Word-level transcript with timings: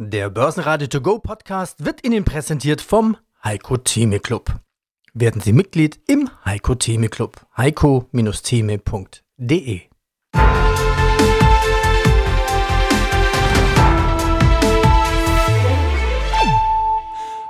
Der 0.00 0.30
Börsenradio 0.30 0.86
To 0.86 1.00
Go 1.00 1.18
Podcast 1.18 1.84
wird 1.84 2.06
Ihnen 2.06 2.24
präsentiert 2.24 2.80
vom 2.80 3.16
Heiko 3.42 3.78
Theme 3.78 4.20
Club. 4.20 4.60
Werden 5.12 5.40
Sie 5.40 5.52
Mitglied 5.52 5.98
im 6.06 6.30
Heiko 6.44 6.76
Theme 6.76 7.08
Club. 7.08 7.44
heiko-theme.de 7.56 9.80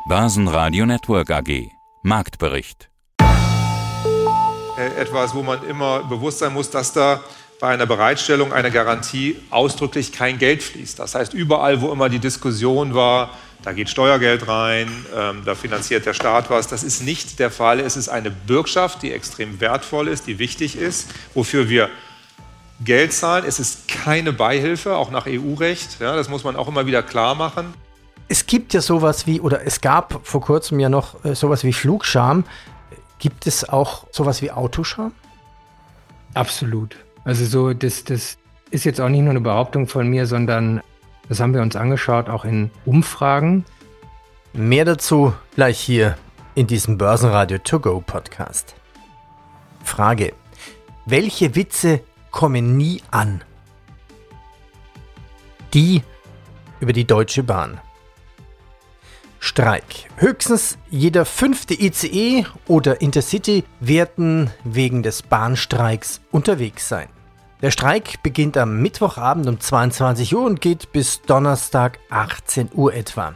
Börsenradio 0.08 0.86
Network 0.86 1.30
AG 1.30 1.68
Marktbericht 2.02 2.88
äh, 4.78 5.00
etwas, 5.00 5.34
wo 5.34 5.42
man 5.42 5.62
immer 5.64 6.04
bewusst 6.04 6.38
sein 6.38 6.54
muss, 6.54 6.70
dass 6.70 6.92
da 6.92 7.20
bei 7.60 7.68
einer 7.68 7.86
Bereitstellung 7.86 8.52
einer 8.52 8.70
Garantie 8.70 9.36
ausdrücklich 9.50 10.12
kein 10.12 10.38
Geld 10.38 10.62
fließt. 10.62 10.98
Das 10.98 11.14
heißt, 11.14 11.34
überall, 11.34 11.80
wo 11.80 11.92
immer 11.92 12.08
die 12.08 12.20
Diskussion 12.20 12.94
war, 12.94 13.30
da 13.62 13.72
geht 13.72 13.88
Steuergeld 13.88 14.46
rein, 14.46 14.88
ähm, 15.16 15.42
da 15.44 15.56
finanziert 15.56 16.06
der 16.06 16.14
Staat 16.14 16.48
was, 16.50 16.68
das 16.68 16.84
ist 16.84 17.02
nicht 17.02 17.40
der 17.40 17.50
Fall. 17.50 17.80
Es 17.80 17.96
ist 17.96 18.08
eine 18.08 18.30
Bürgschaft, 18.30 19.02
die 19.02 19.12
extrem 19.12 19.60
wertvoll 19.60 20.06
ist, 20.06 20.28
die 20.28 20.38
wichtig 20.38 20.76
ist, 20.76 21.10
wofür 21.34 21.68
wir 21.68 21.90
Geld 22.84 23.12
zahlen. 23.12 23.44
Es 23.44 23.58
ist 23.58 23.88
keine 23.88 24.32
Beihilfe, 24.32 24.96
auch 24.96 25.10
nach 25.10 25.26
EU-Recht. 25.26 25.98
Ja, 25.98 26.14
das 26.14 26.28
muss 26.28 26.44
man 26.44 26.54
auch 26.54 26.68
immer 26.68 26.86
wieder 26.86 27.02
klar 27.02 27.34
machen. 27.34 27.74
Es 28.28 28.46
gibt 28.46 28.74
ja 28.74 28.80
sowas 28.80 29.26
wie, 29.26 29.40
oder 29.40 29.66
es 29.66 29.80
gab 29.80 30.20
vor 30.22 30.40
kurzem 30.40 30.78
ja 30.78 30.88
noch 30.88 31.24
äh, 31.24 31.34
sowas 31.34 31.64
wie 31.64 31.72
Flugscham. 31.72 32.44
Gibt 33.18 33.48
es 33.48 33.68
auch 33.68 34.06
sowas 34.12 34.42
wie 34.42 34.52
Autoscham? 34.52 35.12
Absolut. 36.34 36.94
Also 37.28 37.44
so, 37.44 37.74
das, 37.74 38.04
das 38.04 38.38
ist 38.70 38.84
jetzt 38.84 39.02
auch 39.02 39.10
nicht 39.10 39.20
nur 39.20 39.32
eine 39.32 39.42
Behauptung 39.42 39.86
von 39.86 40.08
mir, 40.08 40.26
sondern 40.26 40.80
das 41.28 41.40
haben 41.40 41.52
wir 41.52 41.60
uns 41.60 41.76
angeschaut, 41.76 42.30
auch 42.30 42.46
in 42.46 42.70
Umfragen. 42.86 43.66
Mehr 44.54 44.86
dazu 44.86 45.34
gleich 45.54 45.78
hier 45.78 46.16
in 46.54 46.66
diesem 46.66 46.96
Börsenradio 46.96 47.58
To 47.58 47.80
Go 47.80 48.00
Podcast. 48.00 48.74
Frage. 49.84 50.32
Welche 51.04 51.54
Witze 51.54 52.00
kommen 52.30 52.78
nie 52.78 53.02
an? 53.10 53.42
Die 55.74 56.02
über 56.80 56.94
die 56.94 57.04
Deutsche 57.04 57.42
Bahn. 57.42 57.78
Streik. 59.38 59.84
Höchstens 60.16 60.78
jeder 60.88 61.26
fünfte 61.26 61.74
ICE 61.74 62.46
oder 62.66 63.02
Intercity 63.02 63.64
werden 63.80 64.50
wegen 64.64 65.02
des 65.02 65.20
Bahnstreiks 65.20 66.22
unterwegs 66.30 66.88
sein. 66.88 67.10
Der 67.60 67.72
Streik 67.72 68.22
beginnt 68.22 68.56
am 68.56 68.80
Mittwochabend 68.82 69.48
um 69.48 69.58
22 69.58 70.32
Uhr 70.32 70.46
und 70.46 70.60
geht 70.60 70.92
bis 70.92 71.22
Donnerstag 71.22 71.98
18 72.08 72.70
Uhr 72.72 72.94
etwa. 72.94 73.34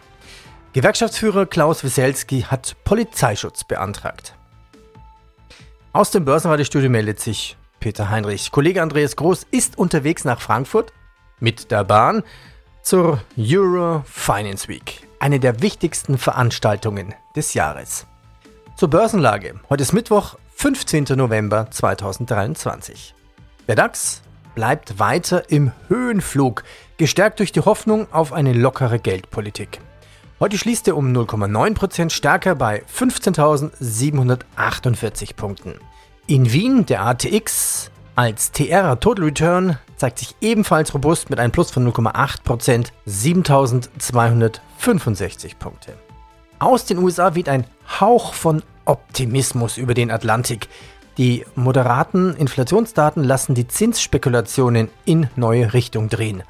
Gewerkschaftsführer 0.75 1.45
Klaus 1.45 1.83
Wieselski 1.83 2.43
hat 2.43 2.77
Polizeischutz 2.85 3.65
beantragt. 3.65 4.37
Aus 5.93 6.13
dem 6.13 6.25
Börsenradiostudio 6.25 6.89
meldet 6.89 7.19
sich 7.19 7.57
Peter 7.81 8.11
Heinrich. 8.11 8.53
Kollege 8.53 8.81
Andreas 8.81 9.17
Groß 9.17 9.45
ist 9.51 9.77
unterwegs 9.77 10.25
nach 10.25 10.41
Frankfurt 10.41 10.93
mit 11.41 11.73
der 11.73 11.83
Bahn 11.83 12.23
zur 12.83 13.21
Euro 13.37 14.05
Finance 14.07 14.69
Week, 14.69 15.09
eine 15.19 15.41
der 15.41 15.63
wichtigsten 15.63 16.17
Veranstaltungen 16.17 17.13
des 17.35 17.55
Jahres. 17.55 18.07
Zur 18.77 18.89
Börsenlage. 18.89 19.59
Heute 19.69 19.83
ist 19.83 19.93
Mittwoch, 19.93 20.37
15. 20.55 21.07
November 21.17 21.69
2023. 21.73 23.17
Der 23.69 23.77
DAX 23.77 24.23
bleibt 24.57 24.99
weiter 24.99 25.49
im 25.51 25.71
Höhenflug, 25.89 26.65
gestärkt 26.97 27.39
durch 27.39 27.53
die 27.53 27.61
Hoffnung 27.61 28.13
auf 28.13 28.33
eine 28.33 28.53
lockere 28.53 28.99
Geldpolitik. 28.99 29.79
Heute 30.41 30.59
schließt 30.59 30.89
er 30.89 30.97
um 30.97 31.13
0,9% 31.13 32.11
stärker 32.11 32.57
bei 32.57 32.83
15.748 32.93 35.37
Punkten. 35.37 35.77
In 36.27 36.53
Wien 36.53 36.87
der 36.87 37.03
ATX 37.03 37.93
als 38.17 38.51
TR 38.51 38.99
Total 38.99 39.27
Return 39.27 39.79
zeigt 39.97 40.19
sich 40.19 40.35
ebenfalls 40.41 40.93
robust 40.93 41.31
mit 41.31 41.39
einem 41.39 41.53
Plus 41.53 41.71
von 41.71 41.89
0,8%, 41.89 42.89
7265 43.07 45.61
Punkte. 45.61 45.95
Aus 46.59 46.85
den 46.85 46.99
USA 46.99 47.37
weht 47.37 47.49
ein 47.49 47.65
Hauch 48.01 48.35
von 48.35 48.65
Optimismus 48.85 49.79
über 49.79 49.95
den 49.95 50.11
Atlantik. 50.11 50.69
Die 51.19 51.45
moderaten 51.55 52.35
Inflationsdaten 52.37 53.23
lassen 53.23 53.55
die 53.55 53.69
Zinsspekulationen 53.69 54.89
in 55.05 55.29
neue 55.37 55.75
Richtung 55.75 56.09
drehen. 56.09 56.43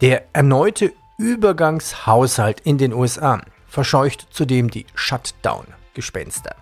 Der 0.00 0.24
erneute 0.32 0.92
Übergangshaushalt 1.18 2.60
in 2.60 2.78
den 2.78 2.92
USA 2.92 3.40
verscheucht 3.66 4.28
zudem 4.30 4.70
die 4.70 4.86
Shutdown-Gespenster. 4.94 6.54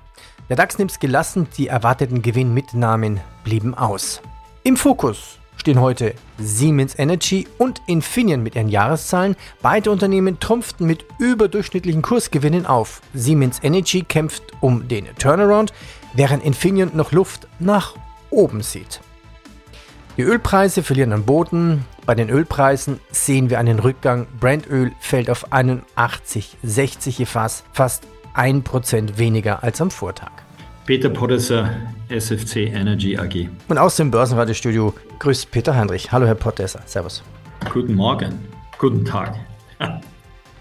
Der 0.48 0.56
DAX 0.56 0.78
nimmt 0.78 1.00
gelassen, 1.00 1.48
die 1.56 1.68
erwarteten 1.68 2.22
Gewinnmitnahmen 2.22 3.20
blieben 3.44 3.74
aus. 3.74 4.22
Im 4.62 4.76
Fokus 4.76 5.38
stehen 5.56 5.80
heute 5.80 6.14
Siemens 6.38 6.98
Energy 6.98 7.46
und 7.58 7.80
Infineon 7.86 8.42
mit 8.42 8.54
ihren 8.54 8.68
Jahreszahlen. 8.68 9.36
Beide 9.62 9.90
Unternehmen 9.90 10.38
trumpften 10.40 10.86
mit 10.86 11.04
überdurchschnittlichen 11.18 12.02
Kursgewinnen 12.02 12.66
auf. 12.66 13.00
Siemens 13.14 13.60
Energy 13.62 14.02
kämpft 14.02 14.42
um 14.60 14.88
den 14.88 15.06
Turnaround, 15.18 15.72
während 16.14 16.44
Infineon 16.44 16.90
noch 16.94 17.12
Luft 17.12 17.46
nach 17.58 17.94
oben 18.30 18.62
sieht. 18.62 19.00
Die 20.16 20.22
Ölpreise 20.22 20.82
verlieren 20.82 21.12
an 21.12 21.24
Boden. 21.24 21.84
Bei 22.06 22.14
den 22.14 22.30
Ölpreisen 22.30 23.00
sehen 23.10 23.50
wir 23.50 23.58
einen 23.58 23.80
Rückgang. 23.80 24.26
Brandöl 24.38 24.92
fällt 25.00 25.28
auf 25.28 25.52
81,60 25.52 27.18
je 27.18 27.24
Fass, 27.24 27.64
fast 27.72 28.04
1% 28.36 29.18
weniger 29.18 29.64
als 29.64 29.80
am 29.80 29.90
Vortag. 29.90 30.30
Peter 30.86 31.08
Podesser, 31.08 31.70
SFC 32.10 32.68
Energy 32.68 33.16
AG. 33.16 33.48
Und 33.68 33.78
aus 33.78 33.96
dem 33.96 34.10
Börsenradiostudio 34.10 34.94
grüßt 35.18 35.50
Peter 35.50 35.74
Heinrich. 35.74 36.12
Hallo 36.12 36.26
Herr 36.26 36.34
Podesser, 36.34 36.82
Servus. 36.84 37.22
Guten 37.72 37.94
Morgen, 37.94 38.38
guten 38.78 39.04
Tag. 39.04 39.34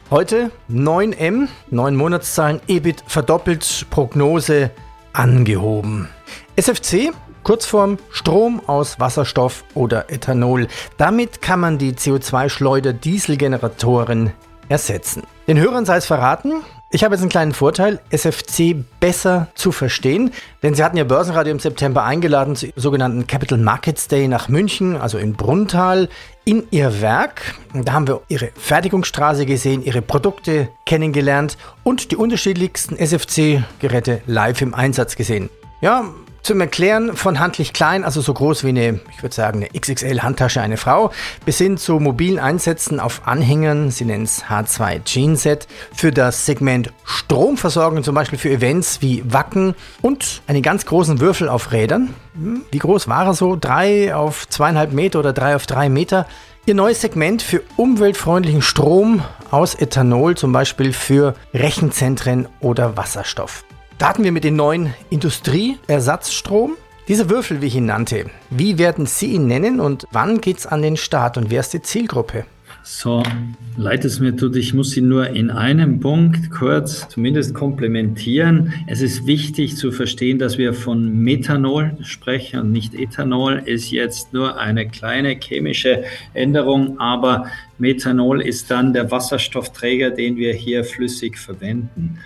Heute 0.09 0.52
9M, 0.72 1.47
9 1.72 1.96
Monatszahlen, 1.96 2.62
EBIT 2.68 3.03
verdoppelt, 3.08 3.85
Prognose 3.90 4.72
angehoben. 5.13 6.09
SFC, 6.56 7.12
Kurzform 7.44 7.97
Strom 8.09 8.62
aus 8.68 9.00
Wasserstoff 9.00 9.63
oder 9.74 10.09
Ethanol. 10.09 10.68
Damit 10.97 11.41
kann 11.41 11.59
man 11.59 11.78
die 11.78 11.94
CO2-Schleuder 11.94 12.94
Dieselgeneratoren 12.94 14.34
ersetzen. 14.69 15.23
Den 15.47 15.59
Hörern 15.59 15.85
sei 15.85 15.97
es 15.97 16.06
verraten, 16.06 16.63
ich 16.96 17.03
habe 17.03 17.16
jetzt 17.16 17.22
einen 17.22 17.31
kleinen 17.31 17.53
Vorteil, 17.53 18.00
SFC 18.12 18.75
besser 19.00 19.47
zu 19.56 19.72
verstehen, 19.72 20.31
denn 20.62 20.75
Sie 20.75 20.84
hatten 20.84 20.96
ja 20.96 21.03
Börsenradio 21.03 21.52
im 21.52 21.59
September 21.59 22.03
eingeladen 22.03 22.56
zum 22.56 22.69
sogenannten 22.75 23.25
Capital 23.25 23.57
Markets 23.57 24.07
Day 24.07 24.28
nach 24.28 24.47
München, 24.47 24.96
also 24.96 25.18
in 25.18 25.34
Bruntal, 25.34 26.07
in 26.46 26.64
Ihr 26.72 27.02
Werk. 27.02 27.56
Da 27.74 27.94
haben 27.94 28.08
wir 28.08 28.22
Ihre 28.28 28.52
Fertigungsstraße 28.56 29.46
gesehen, 29.46 29.84
Ihre 29.84 30.02
Produkte 30.02 30.70
kennengelernt 30.86 31.58
und 31.84 32.12
die 32.12 32.16
unterschiedlichsten 32.16 32.98
SFC-Geräte 32.98 34.22
live 34.26 34.62
im 34.62 34.74
Einsatz 34.74 35.16
gesehen. 35.16 35.50
Ja, 35.82 36.14
zum 36.44 36.59
Erklären 36.59 37.16
von 37.16 37.40
handlich 37.40 37.72
klein, 37.72 38.04
also 38.04 38.22
so 38.22 38.34
groß 38.34 38.66
wie 38.66 38.70
eine, 38.70 39.00
ich 39.16 39.24
würde 39.24 39.34
sagen, 39.34 39.59
eine 39.64 39.80
XXL-Handtasche 39.80 40.62
eine 40.62 40.78
Frau, 40.78 41.12
bis 41.46 41.58
hin 41.58 41.78
zu 41.78 42.00
mobilen 42.00 42.38
Einsätzen 42.38 43.00
auf 43.00 43.22
Anhängern, 43.26 43.92
sie 43.92 44.04
nennen 44.04 44.26
es 44.26 44.44
H2 44.44 45.00
Genset, 45.06 45.68
für 45.96 46.12
das 46.12 46.46
Segment 46.46 46.92
Stromversorgung, 47.06 48.03
zum 48.03 48.14
Beispiel 48.14 48.38
für 48.38 48.50
Events 48.50 49.02
wie 49.02 49.24
Wacken 49.26 49.74
und 50.02 50.42
einen 50.48 50.62
ganz 50.62 50.86
großen 50.86 51.22
Würfel 51.22 51.48
auf 51.48 51.72
Rädern. 51.72 52.14
Hm, 52.36 52.64
wie 52.72 52.80
groß 52.80 53.08
war 53.08 53.26
er 53.26 53.34
so? 53.34 53.56
Drei 53.56 54.14
auf 54.14 54.48
zweieinhalb 54.50 54.92
Meter 54.92 55.20
oder 55.20 55.32
drei 55.32 55.56
auf 55.56 55.66
drei 55.66 55.88
Meter? 55.88 56.28
Ihr 56.66 56.76
neues 56.76 57.02
Segment 57.02 57.42
für 57.42 57.62
umweltfreundlichen 57.78 58.62
Strom 58.62 59.22
aus 59.50 59.76
Ethanol, 59.76 60.36
zum 60.36 60.52
Beispiel 60.52 60.94
für 60.94 61.35
Rechenzentren 61.53 62.47
oder 62.59 62.97
Wasserstoff. 62.97 63.64
Starten 64.03 64.26
wir 64.26 64.34
mit 64.34 64.44
dem 64.44 64.58
neuen 64.58 64.94
Industrieersatzstrom. 65.11 66.73
Dieser 67.08 67.29
Würfel, 67.29 67.61
wie 67.61 67.67
ich 67.67 67.76
ihn 67.78 67.85
nannte, 67.85 68.26
wie 68.50 68.78
werden 68.78 69.05
Sie 69.05 69.28
ihn 69.28 69.47
nennen 69.47 69.79
und 69.79 70.08
wann 70.11 70.41
geht 70.41 70.58
es 70.58 70.66
an 70.66 70.82
den 70.82 70.97
Start 70.97 71.38
und 71.38 71.50
wer 71.50 71.61
ist 71.61 71.72
die 71.72 71.82
Zielgruppe? 71.82 72.44
So, 72.84 73.23
leid 73.78 74.03
es 74.03 74.20
mir 74.20 74.35
tut, 74.35 74.58
ich 74.58 74.73
muss 74.73 74.97
ihn 74.97 75.08
nur 75.08 75.29
in 75.29 75.50
einem 75.50 76.02
Punkt 76.02 76.52
kurz 76.52 77.08
zumindest 77.08 77.53
komplementieren. 77.53 78.73
Es 78.88 79.02
ist 79.02 79.26
wichtig 79.26 79.78
zu 79.78 79.94
verstehen, 79.94 80.38
dass 80.38 80.58
wir 80.58 80.73
von 80.73 81.23
Methanol 81.23 81.96
sprechen 82.02 82.59
und 82.59 82.73
nicht 82.73 82.94
Ethanol. 82.94 83.61
Ist 83.66 83.90
jetzt 83.90 84.34
nur 84.34 84.59
eine 84.59 84.85
kleine 84.85 85.38
chemische 85.40 86.03
Änderung, 86.34 87.00
aber 87.00 87.46
Methanol 87.78 88.41
ist 88.41 88.70
dann 88.70 88.91
der 88.91 89.09
Wasserstoffträger, 89.11 90.09
den 90.09 90.35
wir 90.35 90.53
hier 90.53 90.84
flüssig 90.84 91.38
verwenden. 91.38 92.20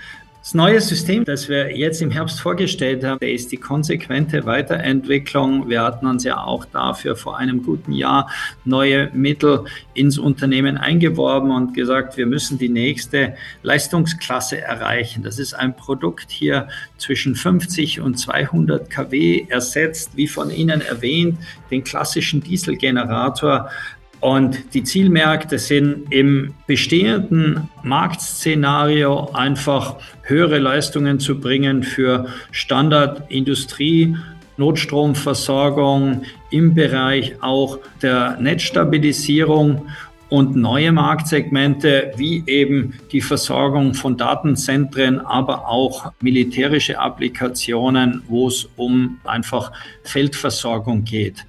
Das 0.47 0.53
neue 0.53 0.79
System, 0.79 1.25
das 1.25 1.49
wir 1.49 1.75
jetzt 1.75 2.01
im 2.01 2.09
Herbst 2.09 2.39
vorgestellt 2.39 3.03
haben, 3.03 3.19
ist 3.19 3.51
die 3.51 3.57
konsequente 3.57 4.45
Weiterentwicklung. 4.45 5.67
Wir 5.67 5.81
hatten 5.81 6.07
uns 6.07 6.23
ja 6.23 6.41
auch 6.41 6.63
dafür 6.63 7.17
vor 7.17 7.37
einem 7.37 7.63
guten 7.63 7.91
Jahr 7.91 8.31
neue 8.63 9.09
Mittel 9.11 9.65
ins 9.93 10.17
Unternehmen 10.17 10.77
eingeworben 10.77 11.51
und 11.51 11.73
gesagt, 11.73 12.15
wir 12.15 12.27
müssen 12.27 12.57
die 12.57 12.69
nächste 12.69 13.35
Leistungsklasse 13.61 14.61
erreichen. 14.61 15.21
Das 15.21 15.37
ist 15.37 15.53
ein 15.53 15.75
Produkt 15.75 16.31
hier 16.31 16.69
zwischen 16.97 17.35
50 17.35 17.99
und 17.99 18.17
200 18.17 18.89
kW 18.89 19.47
ersetzt, 19.49 20.11
wie 20.15 20.29
von 20.29 20.49
Ihnen 20.49 20.79
erwähnt, 20.79 21.39
den 21.71 21.83
klassischen 21.83 22.39
Dieselgenerator 22.39 23.69
und 24.19 24.73
die 24.73 24.83
Zielmärkte 24.83 25.59
sind 25.59 26.11
im 26.11 26.53
bestehenden 26.65 27.69
Marktszenario 27.83 29.29
einfach 29.33 29.97
höhere 30.23 30.59
Leistungen 30.59 31.19
zu 31.19 31.39
bringen 31.39 31.83
für 31.83 32.27
Standardindustrie, 32.51 34.15
Notstromversorgung 34.57 36.23
im 36.49 36.73
Bereich 36.73 37.35
auch 37.41 37.79
der 38.01 38.37
Netzstabilisierung 38.39 39.87
und 40.29 40.55
neue 40.55 40.91
Marktsegmente 40.91 42.11
wie 42.17 42.43
eben 42.47 42.95
die 43.11 43.21
Versorgung 43.21 43.93
von 43.93 44.17
Datenzentren, 44.17 45.19
aber 45.19 45.69
auch 45.69 46.11
militärische 46.21 46.99
Applikationen, 46.99 48.23
wo 48.27 48.47
es 48.47 48.67
um 48.75 49.19
einfach 49.23 49.71
Feldversorgung 50.03 51.03
geht. 51.03 51.45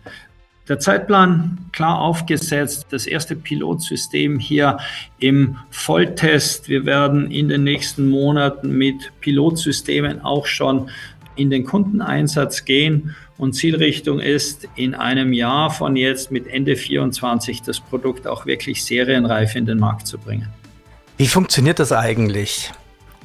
Der 0.69 0.79
Zeitplan 0.79 1.59
klar 1.73 1.99
aufgesetzt, 1.99 2.89
das 2.91 3.07
erste 3.07 3.35
Pilotsystem 3.35 4.39
hier 4.39 4.79
im 5.19 5.57
Volltest. 5.71 6.69
Wir 6.69 6.85
werden 6.85 7.31
in 7.31 7.49
den 7.49 7.65
nächsten 7.65 8.11
Monaten 8.11 8.77
mit 8.77 9.13
Pilotsystemen 9.21 10.21
auch 10.21 10.45
schon 10.45 10.91
in 11.37 11.49
den 11.49 11.65
Kundeneinsatz 11.65 12.67
gehen 12.67 13.17
und 13.39 13.55
Zielrichtung 13.55 14.21
ist, 14.21 14.69
in 14.75 14.95
einem 14.95 15.33
Jahr 15.33 15.71
von 15.71 15.97
jetzt 15.97 16.31
mit 16.31 16.47
Ende 16.47 16.77
24 16.77 17.63
das 17.63 17.81
Produkt 17.81 18.27
auch 18.27 18.45
wirklich 18.45 18.85
serienreif 18.85 19.55
in 19.55 19.65
den 19.65 19.79
Markt 19.79 20.07
zu 20.07 20.19
bringen. 20.19 20.49
Wie 21.17 21.29
funktioniert 21.29 21.79
das 21.79 21.93
eigentlich? 21.93 22.73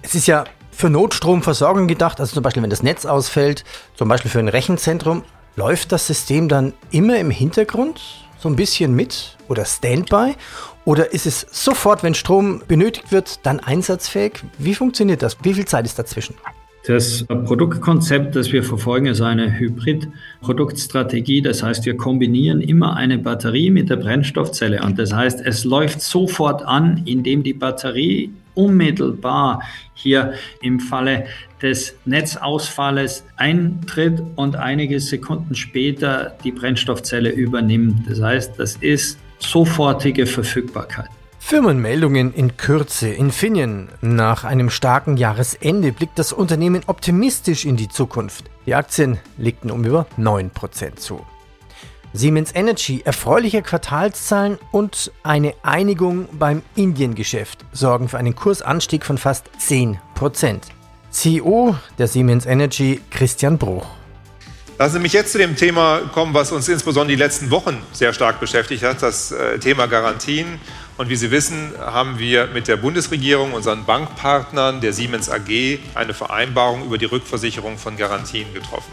Es 0.01 0.15
ist 0.15 0.27
ja 0.27 0.45
für 0.71 0.89
Notstromversorgung 0.89 1.87
gedacht, 1.87 2.19
also 2.19 2.35
zum 2.35 2.43
Beispiel 2.43 2.63
wenn 2.63 2.69
das 2.69 2.83
Netz 2.83 3.05
ausfällt, 3.05 3.63
zum 3.95 4.07
Beispiel 4.07 4.31
für 4.31 4.39
ein 4.39 4.47
Rechenzentrum, 4.47 5.23
Läuft 5.55 5.91
das 5.91 6.07
System 6.07 6.47
dann 6.47 6.73
immer 6.89 7.19
im 7.19 7.29
Hintergrund 7.29 8.01
so 8.39 8.49
ein 8.49 8.55
bisschen 8.55 8.95
mit 8.95 9.37
oder 9.47 9.65
Standby? 9.65 10.33
Oder 10.83 11.13
ist 11.13 11.27
es 11.27 11.45
sofort, 11.51 12.03
wenn 12.03 12.15
Strom 12.15 12.63
benötigt 12.67 13.11
wird, 13.11 13.45
dann 13.45 13.59
einsatzfähig? 13.59 14.43
Wie 14.57 14.73
funktioniert 14.73 15.21
das? 15.21 15.37
Wie 15.43 15.53
viel 15.53 15.65
Zeit 15.65 15.85
ist 15.85 15.99
dazwischen? 15.99 16.35
Das 16.85 17.23
Produktkonzept, 17.23 18.35
das 18.35 18.51
wir 18.51 18.61
verfolgen, 18.61 19.05
ist 19.05 19.21
eine 19.21 19.57
Hybrid-Produktstrategie. 19.57 21.41
Das 21.41 21.63
heißt, 21.63 21.85
wir 21.85 21.95
kombinieren 21.95 22.59
immer 22.59 22.97
eine 22.97 23.17
Batterie 23.19 23.69
mit 23.69 23.89
der 23.89 23.95
Brennstoffzelle. 23.95 24.81
Und 24.83 24.99
das 24.99 25.13
heißt, 25.13 25.39
es 25.45 25.63
läuft 25.63 26.01
sofort 26.01 26.63
an, 26.63 27.03
indem 27.05 27.43
die 27.43 27.53
Batterie 27.53 28.33
unmittelbar 28.55 29.61
hier 29.93 30.33
im 30.61 30.79
Falle 30.79 31.25
des 31.61 31.95
Netzausfalles 32.05 33.23
eintritt 33.37 34.21
und 34.35 34.55
einige 34.55 34.99
Sekunden 34.99 35.55
später 35.55 36.35
die 36.43 36.51
Brennstoffzelle 36.51 37.29
übernimmt. 37.29 38.09
Das 38.09 38.21
heißt, 38.21 38.59
das 38.59 38.75
ist 38.77 39.17
sofortige 39.39 40.25
Verfügbarkeit. 40.25 41.09
Firmenmeldungen 41.39 42.33
in 42.33 42.55
Kürze. 42.55 43.09
Infineon. 43.09 43.89
Nach 44.01 44.45
einem 44.45 44.69
starken 44.69 45.17
Jahresende 45.17 45.91
blickt 45.91 46.17
das 46.17 46.31
Unternehmen 46.31 46.83
optimistisch 46.87 47.65
in 47.65 47.75
die 47.75 47.89
Zukunft. 47.89 48.45
Die 48.65 48.75
Aktien 48.75 49.19
legten 49.37 49.69
um 49.69 49.83
über 49.83 50.07
9% 50.17 50.95
zu. 50.95 51.21
Siemens 52.15 52.53
Energy, 52.53 53.01
erfreuliche 53.03 53.63
Quartalszahlen 53.63 54.59
und 54.71 55.11
eine 55.23 55.55
Einigung 55.63 56.29
beim 56.31 56.61
Indiengeschäft 56.75 57.65
sorgen 57.71 58.07
für 58.07 58.19
einen 58.19 58.35
Kursanstieg 58.35 59.03
von 59.03 59.17
fast 59.17 59.49
10%. 59.59 59.97
CEO 61.09 61.75
der 61.97 62.07
Siemens 62.07 62.45
Energy, 62.45 63.01
Christian 63.09 63.57
Bruch. 63.57 63.87
Lassen 64.77 64.93
Sie 64.93 64.99
mich 64.99 65.13
jetzt 65.13 65.31
zu 65.31 65.39
dem 65.39 65.55
Thema 65.55 66.01
kommen, 66.13 66.35
was 66.35 66.51
uns 66.51 66.69
insbesondere 66.69 67.15
die 67.15 67.23
letzten 67.23 67.49
Wochen 67.49 67.81
sehr 67.93 68.13
stark 68.13 68.39
beschäftigt 68.39 68.83
hat, 68.83 69.01
das 69.01 69.31
äh, 69.31 69.57
Thema 69.57 69.87
Garantien. 69.87 70.59
Und 70.97 71.09
wie 71.09 71.15
Sie 71.15 71.31
wissen, 71.31 71.71
haben 71.79 72.19
wir 72.19 72.45
mit 72.47 72.67
der 72.67 72.77
Bundesregierung, 72.77 73.53
unseren 73.53 73.85
Bankpartnern, 73.85 74.81
der 74.81 74.93
Siemens 74.93 75.31
AG, 75.31 75.79
eine 75.95 76.13
Vereinbarung 76.13 76.85
über 76.85 76.99
die 76.99 77.05
Rückversicherung 77.05 77.79
von 77.79 77.97
Garantien 77.97 78.53
getroffen. 78.53 78.91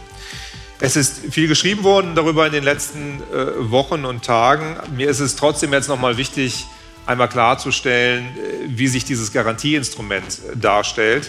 Es 0.82 0.96
ist 0.96 1.20
viel 1.30 1.46
geschrieben 1.46 1.84
worden 1.84 2.14
darüber 2.14 2.46
in 2.46 2.52
den 2.52 2.64
letzten 2.64 3.22
äh, 3.34 3.70
Wochen 3.70 4.06
und 4.06 4.24
Tagen. 4.24 4.76
Mir 4.96 5.10
ist 5.10 5.20
es 5.20 5.36
trotzdem 5.36 5.74
jetzt 5.74 5.88
nochmal 5.88 6.16
wichtig, 6.16 6.64
einmal 7.04 7.28
klarzustellen, 7.28 8.24
äh, 8.24 8.68
wie 8.68 8.88
sich 8.88 9.04
dieses 9.04 9.30
Garantieinstrument 9.30 10.24
äh, 10.24 10.56
darstellt, 10.56 11.28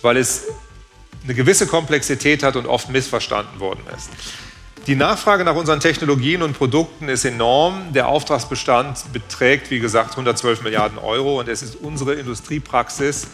weil 0.00 0.16
es 0.16 0.44
eine 1.24 1.34
gewisse 1.34 1.66
Komplexität 1.66 2.42
hat 2.42 2.56
und 2.56 2.66
oft 2.66 2.88
missverstanden 2.88 3.60
worden 3.60 3.82
ist. 3.94 4.08
Die 4.86 4.94
Nachfrage 4.94 5.44
nach 5.44 5.56
unseren 5.56 5.80
Technologien 5.80 6.42
und 6.42 6.54
Produkten 6.56 7.10
ist 7.10 7.26
enorm. 7.26 7.92
Der 7.92 8.08
Auftragsbestand 8.08 9.12
beträgt, 9.12 9.70
wie 9.70 9.80
gesagt, 9.80 10.12
112 10.12 10.62
Milliarden 10.62 10.96
Euro 10.96 11.40
und 11.40 11.48
es 11.48 11.60
ist 11.60 11.76
unsere 11.76 12.14
Industriepraxis, 12.14 13.26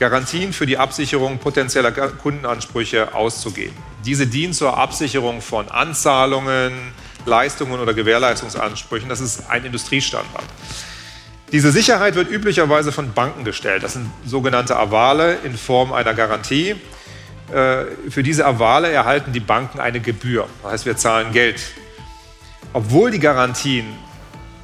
Garantien 0.00 0.54
für 0.54 0.64
die 0.64 0.78
Absicherung 0.78 1.38
potenzieller 1.38 1.92
Kundenansprüche 1.92 3.14
auszugeben. 3.14 3.76
Diese 4.04 4.26
dienen 4.26 4.54
zur 4.54 4.78
Absicherung 4.78 5.42
von 5.42 5.68
Anzahlungen, 5.68 6.72
Leistungen 7.26 7.78
oder 7.78 7.92
Gewährleistungsansprüchen. 7.92 9.10
Das 9.10 9.20
ist 9.20 9.50
ein 9.50 9.66
Industriestandard. 9.66 10.46
Diese 11.52 11.70
Sicherheit 11.70 12.14
wird 12.14 12.30
üblicherweise 12.30 12.92
von 12.92 13.12
Banken 13.12 13.44
gestellt. 13.44 13.82
Das 13.82 13.92
sind 13.92 14.10
sogenannte 14.24 14.76
Avale 14.78 15.36
in 15.44 15.54
Form 15.54 15.92
einer 15.92 16.14
Garantie. 16.14 16.76
Äh, 17.52 17.84
für 18.08 18.22
diese 18.22 18.46
Avale 18.46 18.90
erhalten 18.90 19.32
die 19.34 19.40
Banken 19.40 19.80
eine 19.80 20.00
Gebühr. 20.00 20.48
Das 20.62 20.72
heißt, 20.72 20.86
wir 20.86 20.96
zahlen 20.96 21.32
Geld. 21.32 21.60
Obwohl 22.72 23.10
die 23.10 23.18
Garantien 23.18 23.84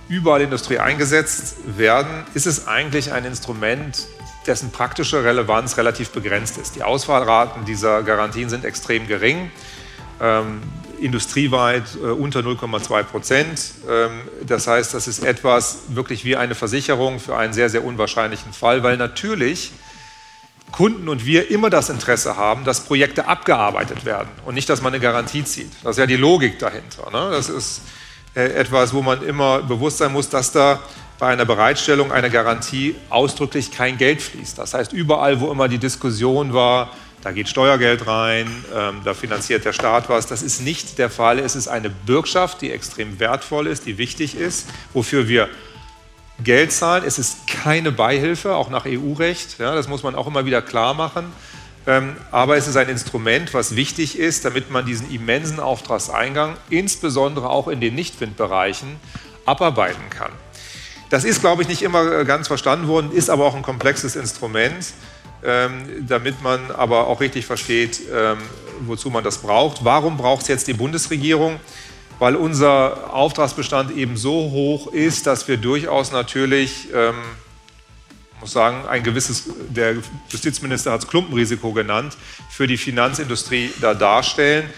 überall 0.08 0.40
in 0.40 0.48
der 0.48 0.52
Industrie 0.52 0.78
eingesetzt 0.78 1.56
werden, 1.76 2.24
ist 2.32 2.46
es 2.46 2.66
eigentlich 2.68 3.12
ein 3.12 3.26
Instrument, 3.26 4.06
dessen 4.46 4.70
praktische 4.70 5.24
Relevanz 5.24 5.76
relativ 5.76 6.10
begrenzt 6.10 6.58
ist. 6.58 6.76
Die 6.76 6.82
Auswahlraten 6.82 7.64
dieser 7.64 8.02
Garantien 8.02 8.48
sind 8.48 8.64
extrem 8.64 9.06
gering, 9.06 9.50
ähm, 10.20 10.62
industrieweit 11.00 11.84
äh, 11.96 12.06
unter 12.06 12.40
0,2 12.40 13.02
Prozent. 13.02 13.74
Ähm, 13.88 14.22
das 14.46 14.66
heißt, 14.66 14.94
das 14.94 15.08
ist 15.08 15.24
etwas 15.24 15.78
wirklich 15.88 16.24
wie 16.24 16.36
eine 16.36 16.54
Versicherung 16.54 17.20
für 17.20 17.36
einen 17.36 17.52
sehr, 17.52 17.68
sehr 17.68 17.84
unwahrscheinlichen 17.84 18.52
Fall, 18.52 18.82
weil 18.82 18.96
natürlich 18.96 19.72
Kunden 20.72 21.08
und 21.08 21.24
wir 21.24 21.50
immer 21.50 21.70
das 21.70 21.90
Interesse 21.90 22.36
haben, 22.36 22.64
dass 22.64 22.80
Projekte 22.80 23.28
abgearbeitet 23.28 24.04
werden 24.04 24.28
und 24.44 24.54
nicht, 24.54 24.68
dass 24.68 24.82
man 24.82 24.92
eine 24.92 25.00
Garantie 25.00 25.44
zieht. 25.44 25.70
Das 25.82 25.92
ist 25.92 25.98
ja 25.98 26.06
die 26.06 26.16
Logik 26.16 26.58
dahinter. 26.58 27.10
Ne? 27.10 27.30
Das 27.30 27.48
ist 27.48 27.82
äh, 28.34 28.44
etwas, 28.52 28.92
wo 28.92 29.02
man 29.02 29.22
immer 29.22 29.62
bewusst 29.62 29.98
sein 29.98 30.12
muss, 30.12 30.28
dass 30.28 30.52
da 30.52 30.80
bei 31.18 31.28
einer 31.28 31.44
Bereitstellung 31.44 32.12
einer 32.12 32.30
Garantie 32.30 32.94
ausdrücklich 33.08 33.70
kein 33.70 33.96
Geld 33.96 34.20
fließt. 34.22 34.58
Das 34.58 34.74
heißt, 34.74 34.92
überall, 34.92 35.40
wo 35.40 35.50
immer 35.50 35.68
die 35.68 35.78
Diskussion 35.78 36.52
war, 36.52 36.90
da 37.22 37.32
geht 37.32 37.48
Steuergeld 37.48 38.06
rein, 38.06 38.46
ähm, 38.74 39.00
da 39.04 39.14
finanziert 39.14 39.64
der 39.64 39.72
Staat 39.72 40.08
was, 40.08 40.26
das 40.26 40.42
ist 40.42 40.60
nicht 40.62 40.98
der 40.98 41.10
Fall. 41.10 41.38
Es 41.38 41.56
ist 41.56 41.66
eine 41.66 41.90
Bürgschaft, 41.90 42.60
die 42.60 42.70
extrem 42.70 43.18
wertvoll 43.18 43.66
ist, 43.66 43.86
die 43.86 43.98
wichtig 43.98 44.36
ist, 44.36 44.68
wofür 44.92 45.26
wir 45.26 45.48
Geld 46.44 46.70
zahlen. 46.70 47.02
Es 47.04 47.18
ist 47.18 47.46
keine 47.46 47.90
Beihilfe, 47.92 48.54
auch 48.54 48.68
nach 48.68 48.84
EU-Recht. 48.86 49.58
Ja, 49.58 49.74
das 49.74 49.88
muss 49.88 50.02
man 50.02 50.14
auch 50.14 50.26
immer 50.26 50.44
wieder 50.44 50.62
klar 50.62 50.94
machen. 50.94 51.32
Ähm, 51.86 52.16
aber 52.30 52.56
es 52.56 52.66
ist 52.66 52.76
ein 52.76 52.88
Instrument, 52.88 53.54
was 53.54 53.76
wichtig 53.76 54.18
ist, 54.18 54.44
damit 54.44 54.70
man 54.70 54.84
diesen 54.84 55.10
immensen 55.10 55.60
Auftragseingang, 55.60 56.56
insbesondere 56.68 57.48
auch 57.48 57.68
in 57.68 57.80
den 57.80 57.94
Nichtwindbereichen, 57.94 58.96
abarbeiten 59.46 60.10
kann. 60.10 60.32
Das 61.08 61.24
ist, 61.24 61.40
glaube 61.40 61.62
ich, 61.62 61.68
nicht 61.68 61.82
immer 61.82 62.20
äh, 62.20 62.24
ganz 62.24 62.48
verstanden 62.48 62.88
worden, 62.88 63.12
ist 63.12 63.30
aber 63.30 63.44
auch 63.44 63.54
ein 63.54 63.62
komplexes 63.62 64.16
Instrument, 64.16 64.92
ähm, 65.44 66.06
damit 66.06 66.42
man 66.42 66.70
aber 66.72 67.06
auch 67.06 67.20
richtig 67.20 67.46
versteht, 67.46 68.00
ähm, 68.12 68.38
wozu 68.80 69.10
man 69.10 69.22
das 69.22 69.38
braucht. 69.38 69.84
Warum 69.84 70.16
braucht 70.16 70.42
es 70.42 70.48
jetzt 70.48 70.66
die 70.66 70.72
Bundesregierung? 70.72 71.60
Weil 72.18 72.34
unser 72.34 73.14
Auftragsbestand 73.14 73.96
eben 73.96 74.16
so 74.16 74.32
hoch 74.32 74.92
ist, 74.92 75.26
dass 75.26 75.46
wir 75.46 75.58
durchaus 75.58 76.12
natürlich, 76.12 76.88
ähm, 76.92 77.14
muss 78.40 78.52
sagen, 78.52 78.86
ein 78.88 79.02
gewisses, 79.02 79.44
der 79.68 79.96
Justizminister 80.30 80.92
hat 80.92 81.02
es 81.02 81.08
Klumpenrisiko 81.08 81.72
genannt, 81.72 82.16
für 82.50 82.66
die 82.66 82.78
Finanzindustrie 82.78 83.70
da 83.80 83.94
darstellen 83.94 84.68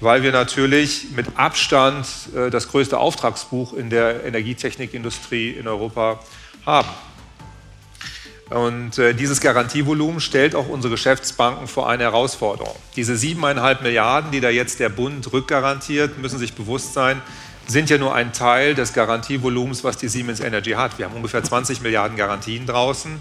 weil 0.00 0.22
wir 0.22 0.32
natürlich 0.32 1.08
mit 1.14 1.26
Abstand 1.36 2.06
äh, 2.34 2.50
das 2.50 2.68
größte 2.68 2.98
Auftragsbuch 2.98 3.72
in 3.72 3.90
der 3.90 4.24
Energietechnikindustrie 4.24 5.50
in 5.50 5.66
Europa 5.66 6.20
haben. 6.64 6.88
Und 8.50 8.98
äh, 8.98 9.14
dieses 9.14 9.40
Garantievolumen 9.40 10.20
stellt 10.20 10.54
auch 10.54 10.68
unsere 10.68 10.92
Geschäftsbanken 10.92 11.66
vor 11.66 11.88
eine 11.88 12.04
Herausforderung. 12.04 12.74
Diese 12.96 13.16
siebeneinhalb 13.16 13.82
Milliarden, 13.82 14.30
die 14.30 14.40
da 14.40 14.48
jetzt 14.48 14.80
der 14.80 14.88
Bund 14.88 15.30
rückgarantiert, 15.32 16.18
müssen 16.18 16.38
sich 16.38 16.54
bewusst 16.54 16.94
sein, 16.94 17.20
sind 17.66 17.90
ja 17.90 17.98
nur 17.98 18.14
ein 18.14 18.32
Teil 18.32 18.74
des 18.74 18.94
Garantievolumens, 18.94 19.84
was 19.84 19.98
die 19.98 20.08
Siemens 20.08 20.40
Energy 20.40 20.70
hat. 20.70 20.98
Wir 20.98 21.04
haben 21.04 21.14
ungefähr 21.14 21.44
20 21.44 21.82
Milliarden 21.82 22.16
Garantien 22.16 22.64
draußen. 22.64 23.20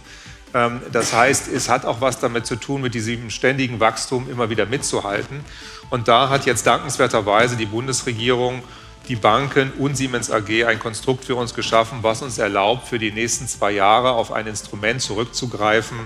Ähm, 0.54 0.82
das 0.92 1.14
heißt, 1.14 1.48
es 1.48 1.70
hat 1.70 1.86
auch 1.86 2.02
was 2.02 2.20
damit 2.20 2.46
zu 2.46 2.56
tun, 2.56 2.82
mit 2.82 2.94
diesem 2.94 3.30
ständigen 3.30 3.80
Wachstum 3.80 4.30
immer 4.30 4.50
wieder 4.50 4.66
mitzuhalten. 4.66 5.42
Und 5.90 6.08
da 6.08 6.30
hat 6.30 6.46
jetzt 6.46 6.68
dankenswerterweise 6.68 7.56
die 7.56 7.66
Bundesregierung 7.66 8.64
die 9.08 9.16
Banken 9.16 9.72
und 9.78 9.96
Siemens 9.96 10.30
AG 10.30 10.66
ein 10.66 10.80
Konstrukt 10.80 11.26
für 11.26 11.36
uns 11.36 11.54
geschaffen, 11.54 12.00
was 12.02 12.22
uns 12.22 12.38
erlaubt, 12.38 12.88
für 12.88 13.00
die 13.00 13.12
nächsten 13.12 13.48
zwei 13.48 13.72
Jahre 13.72 14.12
auf 14.12 14.32
ein 14.32 14.48
Instrument 14.48 15.02
zurückzugreifen, 15.02 15.98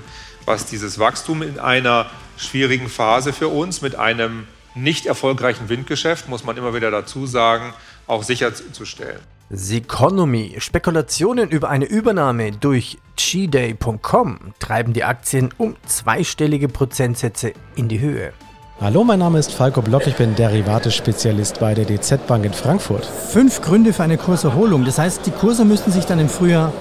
was 0.46 0.68
dieses 0.68 1.00
Wachstum 1.00 1.42
in 1.42 1.60
einer 1.60 2.10
schwierigen 2.38 2.90
Phase 2.90 3.34
für 3.34 3.48
uns 3.48 3.82
mit 3.82 3.96
einem 3.96 4.48
nicht 4.76 5.06
erfolgreichen 5.06 5.70
Windgeschäft, 5.70 6.30
muss 6.30 6.44
man 6.44 6.58
immer 6.58 6.74
wieder 6.74 6.92
dazu 6.92 7.26
sagen, 7.26 7.74
auch 8.08 8.24
sicherzustellen. 8.24 9.20
Seconomy. 9.54 10.56
Spekulationen 10.60 11.50
über 11.50 11.70
eine 11.70 11.86
Übernahme 11.86 12.52
durch 12.52 13.00
gday.com 13.18 14.40
treiben 14.60 14.94
die 14.94 15.04
Aktien 15.04 15.50
um 15.58 15.76
zweistellige 15.86 16.70
Prozentsätze 16.70 17.52
in 17.76 17.90
die 17.90 18.00
Höhe. 18.00 18.32
Hallo, 18.80 19.04
mein 19.04 19.20
Name 19.20 19.38
ist 19.38 19.54
Falco 19.54 19.82
Block, 19.82 20.08
ich 20.08 20.16
bin 20.16 20.36
Derivate-Spezialist 20.36 21.60
bei 21.60 21.74
der 21.74 21.86
DZ 21.86 22.26
Bank 22.28 22.46
in 22.46 22.54
Frankfurt. 22.54 23.06
Fünf 23.06 23.62
Gründe 23.62 23.94
für 23.94 24.04
eine 24.04 24.18
Kurserholung. 24.18 24.86
Das 24.86 24.98
heißt, 24.98 25.26
die 25.26 25.32
Kurse 25.32 25.66
müssten 25.66 25.92
sich 25.92 26.06
dann 26.06 26.20
im 26.20 26.30
Frühjahr 26.30 26.72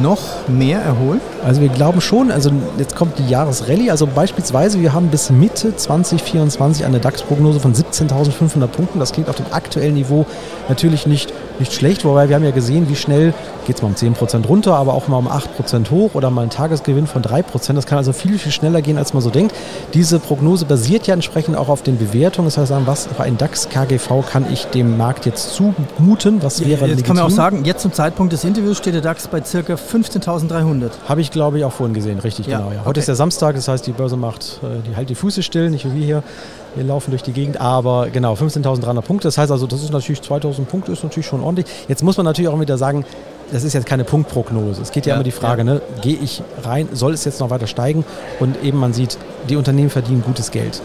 noch 0.00 0.48
mehr 0.48 0.80
erholen? 0.80 1.20
Also 1.44 1.60
wir 1.60 1.68
glauben 1.68 2.00
schon, 2.00 2.30
also 2.30 2.50
jetzt 2.78 2.96
kommt 2.96 3.18
die 3.18 3.28
Jahresrallye, 3.28 3.90
also 3.90 4.06
beispielsweise 4.06 4.80
wir 4.80 4.92
haben 4.92 5.08
bis 5.08 5.30
Mitte 5.30 5.74
2024 5.76 6.84
eine 6.84 7.00
DAX-Prognose 7.00 7.60
von 7.60 7.74
17.500 7.74 8.66
Punkten. 8.68 8.98
Das 8.98 9.12
klingt 9.12 9.28
auf 9.28 9.36
dem 9.36 9.46
aktuellen 9.50 9.94
Niveau 9.94 10.26
natürlich 10.68 11.06
nicht, 11.06 11.32
nicht 11.58 11.72
schlecht, 11.72 12.04
wobei 12.04 12.28
wir 12.28 12.36
haben 12.36 12.44
ja 12.44 12.50
gesehen, 12.50 12.88
wie 12.88 12.96
schnell 12.96 13.34
geht 13.66 13.76
es 13.76 13.82
mal 13.82 13.88
um 13.88 13.94
10% 13.94 14.46
runter, 14.46 14.74
aber 14.74 14.94
auch 14.94 15.08
mal 15.08 15.16
um 15.16 15.28
8% 15.28 15.90
hoch 15.90 16.14
oder 16.14 16.30
mal 16.30 16.42
ein 16.42 16.50
Tagesgewinn 16.50 17.06
von 17.06 17.22
3%. 17.22 17.72
Das 17.74 17.86
kann 17.86 17.98
also 17.98 18.12
viel, 18.12 18.38
viel 18.38 18.52
schneller 18.52 18.82
gehen, 18.82 18.98
als 18.98 19.14
man 19.14 19.22
so 19.22 19.30
denkt. 19.30 19.54
Diese 19.94 20.18
Prognose 20.18 20.64
basiert 20.64 21.06
ja 21.06 21.14
entsprechend 21.14 21.56
auch 21.56 21.68
auf 21.68 21.82
den 21.82 21.98
Bewertungen. 21.98 22.46
Das 22.46 22.58
heißt, 22.58 22.72
was 22.86 23.06
für 23.06 23.22
ein 23.22 23.38
DAX-KGV 23.38 24.26
kann 24.30 24.52
ich 24.52 24.66
dem 24.66 24.96
Markt 24.96 25.26
jetzt 25.26 25.54
zumuten? 25.54 26.42
Was 26.42 26.60
wäre 26.60 26.70
Jetzt 26.70 26.80
legitim? 26.82 27.04
kann 27.06 27.16
man 27.16 27.24
auch 27.24 27.30
sagen, 27.30 27.64
jetzt 27.64 27.82
zum 27.82 27.92
Zeitpunkt 27.92 28.32
des 28.32 28.44
Interviews 28.44 28.78
steht 28.78 28.94
der 28.94 29.00
DAX 29.00 29.28
bei 29.28 29.40
ca. 29.40 29.74
15.300. 29.74 30.90
Habe 31.08 31.20
ich, 31.20 31.30
glaube 31.30 31.58
ich, 31.58 31.64
auch 31.64 31.72
vorhin 31.72 31.94
gesehen. 31.94 32.18
Richtig, 32.18 32.46
ja. 32.46 32.58
genau. 32.58 32.70
Ja. 32.70 32.80
Heute 32.80 32.90
okay. 32.90 33.00
ist 33.00 33.08
der 33.08 33.16
Samstag, 33.16 33.54
das 33.54 33.68
heißt, 33.68 33.86
die 33.86 33.92
Börse 33.92 34.16
macht, 34.16 34.60
äh, 34.62 34.86
die 34.88 34.94
hält 34.94 35.10
die 35.10 35.14
Füße 35.14 35.42
still, 35.42 35.70
nicht 35.70 35.84
wie 35.86 35.94
wir 35.94 36.04
hier. 36.04 36.22
Wir 36.74 36.84
laufen 36.84 37.10
durch 37.10 37.22
die 37.22 37.32
Gegend, 37.32 37.60
aber 37.60 38.08
genau, 38.10 38.34
15.300 38.34 39.00
Punkte. 39.02 39.28
Das 39.28 39.38
heißt 39.38 39.50
also, 39.52 39.66
das 39.66 39.82
ist 39.82 39.92
natürlich 39.92 40.20
2.000 40.20 40.64
Punkte, 40.64 40.92
ist 40.92 41.04
natürlich 41.04 41.26
schon 41.26 41.42
ordentlich. 41.42 41.66
Jetzt 41.88 42.02
muss 42.02 42.16
man 42.16 42.26
natürlich 42.26 42.48
auch 42.48 42.58
wieder 42.60 42.78
sagen, 42.78 43.04
das 43.52 43.62
ist 43.62 43.72
jetzt 43.72 43.86
keine 43.86 44.04
Punktprognose. 44.04 44.82
Es 44.82 44.90
geht 44.90 45.06
ja, 45.06 45.10
ja 45.10 45.14
immer 45.16 45.24
die 45.24 45.30
Frage, 45.30 45.62
ja. 45.62 45.74
ne, 45.74 45.82
gehe 46.02 46.16
ich 46.16 46.42
rein, 46.62 46.88
soll 46.92 47.12
es 47.12 47.24
jetzt 47.24 47.40
noch 47.40 47.50
weiter 47.50 47.66
steigen? 47.66 48.04
Und 48.40 48.62
eben 48.62 48.78
man 48.78 48.92
sieht, 48.92 49.18
die 49.48 49.56
Unternehmen 49.56 49.90
verdienen 49.90 50.22
gutes 50.22 50.50
Geld. 50.50 50.80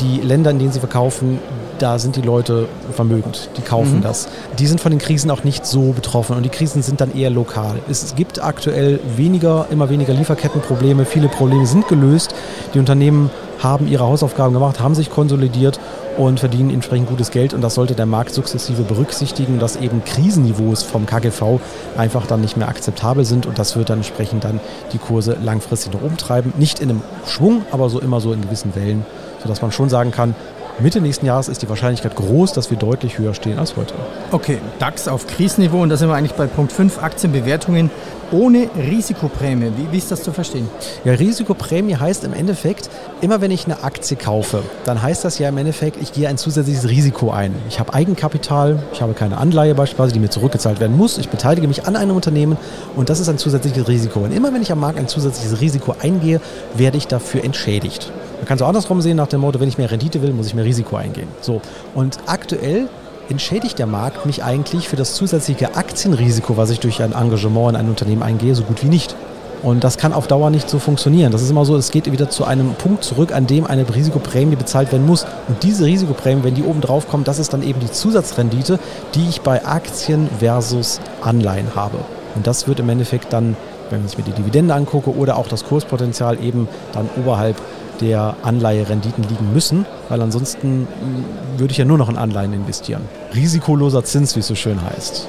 Die 0.00 0.20
Länder, 0.20 0.50
in 0.50 0.58
denen 0.58 0.72
sie 0.72 0.78
verkaufen, 0.78 1.38
da 1.78 1.98
sind 1.98 2.16
die 2.16 2.22
Leute 2.22 2.68
vermögend, 2.92 3.50
die 3.56 3.62
kaufen 3.62 3.98
mhm. 3.98 4.02
das. 4.02 4.28
Die 4.58 4.66
sind 4.66 4.80
von 4.80 4.90
den 4.90 5.00
Krisen 5.00 5.30
auch 5.30 5.44
nicht 5.44 5.66
so 5.66 5.92
betroffen 5.92 6.36
und 6.36 6.44
die 6.44 6.48
Krisen 6.48 6.82
sind 6.82 7.00
dann 7.00 7.14
eher 7.14 7.30
lokal. 7.30 7.80
Es 7.90 8.14
gibt 8.14 8.42
aktuell 8.42 9.00
weniger, 9.16 9.66
immer 9.70 9.90
weniger 9.90 10.14
Lieferkettenprobleme, 10.14 11.04
viele 11.04 11.28
Probleme 11.28 11.66
sind 11.66 11.88
gelöst. 11.88 12.34
Die 12.74 12.78
Unternehmen 12.78 13.30
haben 13.62 13.88
ihre 13.88 14.04
Hausaufgaben 14.04 14.52
gemacht, 14.52 14.80
haben 14.80 14.94
sich 14.94 15.10
konsolidiert 15.10 15.78
und 16.16 16.40
verdienen 16.40 16.70
entsprechend 16.70 17.08
gutes 17.08 17.30
Geld. 17.30 17.54
Und 17.54 17.60
das 17.60 17.74
sollte 17.74 17.94
der 17.94 18.06
Markt 18.06 18.34
sukzessive 18.34 18.82
berücksichtigen, 18.82 19.58
dass 19.58 19.76
eben 19.76 20.04
Krisenniveaus 20.04 20.82
vom 20.82 21.06
KGV 21.06 21.60
einfach 21.96 22.26
dann 22.26 22.40
nicht 22.40 22.56
mehr 22.56 22.68
akzeptabel 22.68 23.24
sind. 23.24 23.46
Und 23.46 23.58
das 23.58 23.76
wird 23.76 23.90
dann 23.90 23.98
entsprechend 23.98 24.44
dann 24.44 24.60
die 24.92 24.98
Kurse 24.98 25.36
langfristig 25.42 25.92
nach 25.92 26.02
oben 26.02 26.16
treiben. 26.16 26.52
Nicht 26.58 26.80
in 26.80 26.90
einem 26.90 27.02
Schwung, 27.26 27.64
aber 27.70 27.88
so 27.90 28.00
immer 28.00 28.20
so 28.20 28.32
in 28.32 28.42
gewissen 28.42 28.74
Wellen, 28.74 29.04
sodass 29.42 29.62
man 29.62 29.72
schon 29.72 29.88
sagen 29.88 30.10
kann, 30.10 30.34
Mitte 30.80 31.00
nächsten 31.00 31.24
Jahres 31.24 31.48
ist 31.48 31.62
die 31.62 31.68
Wahrscheinlichkeit 31.68 32.16
groß, 32.16 32.52
dass 32.52 32.70
wir 32.70 32.76
deutlich 32.76 33.18
höher 33.18 33.32
stehen 33.32 33.60
als 33.60 33.76
heute. 33.76 33.94
Okay, 34.32 34.58
DAX 34.80 35.06
auf 35.06 35.28
Krisenniveau 35.28 35.80
und 35.80 35.88
da 35.88 35.96
sind 35.96 36.08
wir 36.08 36.16
eigentlich 36.16 36.34
bei 36.34 36.48
Punkt 36.48 36.72
5, 36.72 37.00
Aktienbewertungen 37.00 37.92
ohne 38.32 38.68
Risikoprämie. 38.76 39.70
Wie, 39.76 39.92
wie, 39.92 39.98
ist 39.98 40.10
das 40.10 40.24
zu 40.24 40.32
verstehen? 40.32 40.68
Ja, 41.04 41.12
Risikoprämie 41.12 41.94
heißt 41.94 42.24
im 42.24 42.32
Endeffekt, 42.32 42.90
immer 43.20 43.40
wenn 43.40 43.52
ich 43.52 43.66
eine 43.66 43.84
Aktie 43.84 44.16
kaufe, 44.16 44.64
dann 44.84 45.00
heißt 45.00 45.24
das 45.24 45.38
ja 45.38 45.48
im 45.48 45.58
Endeffekt, 45.58 46.02
ich 46.02 46.12
gehe 46.12 46.28
ein 46.28 46.38
zusätzliches 46.38 46.88
Risiko 46.88 47.30
ein. 47.30 47.54
Ich 47.68 47.78
habe 47.78 47.94
Eigenkapital, 47.94 48.82
ich 48.92 49.00
habe 49.00 49.14
keine 49.14 49.38
Anleihe 49.38 49.76
beispielsweise, 49.76 50.14
die 50.14 50.18
mir 50.18 50.30
zurückgezahlt 50.30 50.80
werden 50.80 50.96
muss. 50.96 51.18
Ich 51.18 51.28
beteilige 51.28 51.68
mich 51.68 51.86
an 51.86 51.94
einem 51.94 52.16
Unternehmen 52.16 52.56
und 52.96 53.10
das 53.10 53.20
ist 53.20 53.28
ein 53.28 53.38
zusätzliches 53.38 53.86
Risiko. 53.86 54.20
Und 54.20 54.32
immer 54.32 54.52
wenn 54.52 54.62
ich 54.62 54.72
am 54.72 54.80
Markt 54.80 54.98
ein 54.98 55.06
zusätzliches 55.06 55.60
Risiko 55.60 55.94
eingehe, 56.00 56.40
werde 56.74 56.96
ich 56.96 57.06
dafür 57.06 57.44
entschädigt. 57.44 58.10
Man 58.36 58.46
kann 58.46 58.56
es 58.56 58.62
auch 58.62 58.68
andersrum 58.68 59.00
sehen, 59.00 59.16
nach 59.16 59.28
dem 59.28 59.40
Motto, 59.40 59.60
wenn 59.60 59.68
ich 59.68 59.78
mehr 59.78 59.90
Rendite 59.90 60.22
will, 60.22 60.32
muss 60.32 60.46
ich 60.46 60.54
mehr 60.54 60.64
Risiko 60.64 60.96
eingehen. 60.96 61.28
So. 61.40 61.60
Und 61.94 62.18
aktuell 62.26 62.88
entschädigt 63.28 63.78
der 63.78 63.86
Markt 63.86 64.26
mich 64.26 64.44
eigentlich 64.44 64.88
für 64.88 64.96
das 64.96 65.14
zusätzliche 65.14 65.76
Aktienrisiko, 65.76 66.56
was 66.56 66.70
ich 66.70 66.80
durch 66.80 67.02
ein 67.02 67.12
Engagement 67.12 67.70
in 67.70 67.76
ein 67.76 67.88
Unternehmen 67.88 68.22
eingehe, 68.22 68.54
so 68.54 68.64
gut 68.64 68.82
wie 68.82 68.88
nicht. 68.88 69.14
Und 69.62 69.82
das 69.82 69.96
kann 69.96 70.12
auf 70.12 70.26
Dauer 70.26 70.50
nicht 70.50 70.68
so 70.68 70.78
funktionieren. 70.78 71.32
Das 71.32 71.40
ist 71.40 71.48
immer 71.48 71.64
so, 71.64 71.74
es 71.74 71.90
geht 71.90 72.12
wieder 72.12 72.28
zu 72.28 72.44
einem 72.44 72.74
Punkt 72.74 73.02
zurück, 73.02 73.32
an 73.32 73.46
dem 73.46 73.66
eine 73.66 73.86
Risikoprämie 73.94 74.56
bezahlt 74.56 74.92
werden 74.92 75.06
muss. 75.06 75.24
Und 75.48 75.62
diese 75.62 75.86
Risikoprämie, 75.86 76.44
wenn 76.44 76.54
die 76.54 76.62
oben 76.62 76.82
drauf 76.82 77.08
kommt, 77.08 77.28
das 77.28 77.38
ist 77.38 77.54
dann 77.54 77.62
eben 77.62 77.80
die 77.80 77.90
Zusatzrendite, 77.90 78.78
die 79.14 79.26
ich 79.26 79.40
bei 79.40 79.64
Aktien 79.64 80.28
versus 80.38 81.00
Anleihen 81.22 81.74
habe. 81.74 81.96
Und 82.34 82.46
das 82.46 82.68
wird 82.68 82.78
im 82.80 82.90
Endeffekt 82.90 83.32
dann, 83.32 83.56
wenn 83.88 84.04
ich 84.04 84.18
mir 84.18 84.24
die 84.24 84.32
Dividende 84.32 84.74
angucke 84.74 85.16
oder 85.16 85.38
auch 85.38 85.48
das 85.48 85.64
Kurspotenzial 85.64 86.44
eben 86.44 86.68
dann 86.92 87.08
oberhalb 87.16 87.56
der 88.00 88.36
Anleiherenditen 88.42 89.24
liegen 89.24 89.52
müssen, 89.52 89.86
weil 90.08 90.20
ansonsten 90.20 90.82
mm, 90.82 91.58
würde 91.58 91.72
ich 91.72 91.78
ja 91.78 91.84
nur 91.84 91.98
noch 91.98 92.08
in 92.08 92.16
Anleihen 92.16 92.52
investieren. 92.52 93.02
Risikoloser 93.34 94.04
Zins, 94.04 94.36
wie 94.36 94.40
es 94.40 94.46
so 94.46 94.54
schön 94.54 94.78
heißt. 94.82 95.28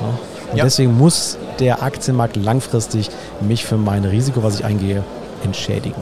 Und 0.52 0.58
ja. 0.58 0.64
deswegen 0.64 0.98
muss 0.98 1.38
der 1.60 1.84
Aktienmarkt 1.84 2.36
langfristig 2.36 3.10
mich 3.42 3.66
für 3.66 3.78
mein 3.78 4.06
Risiko, 4.06 4.44
was 4.44 4.60
ich 4.60 4.66
eingehe, 4.66 5.04
entschädigen. 5.44 6.02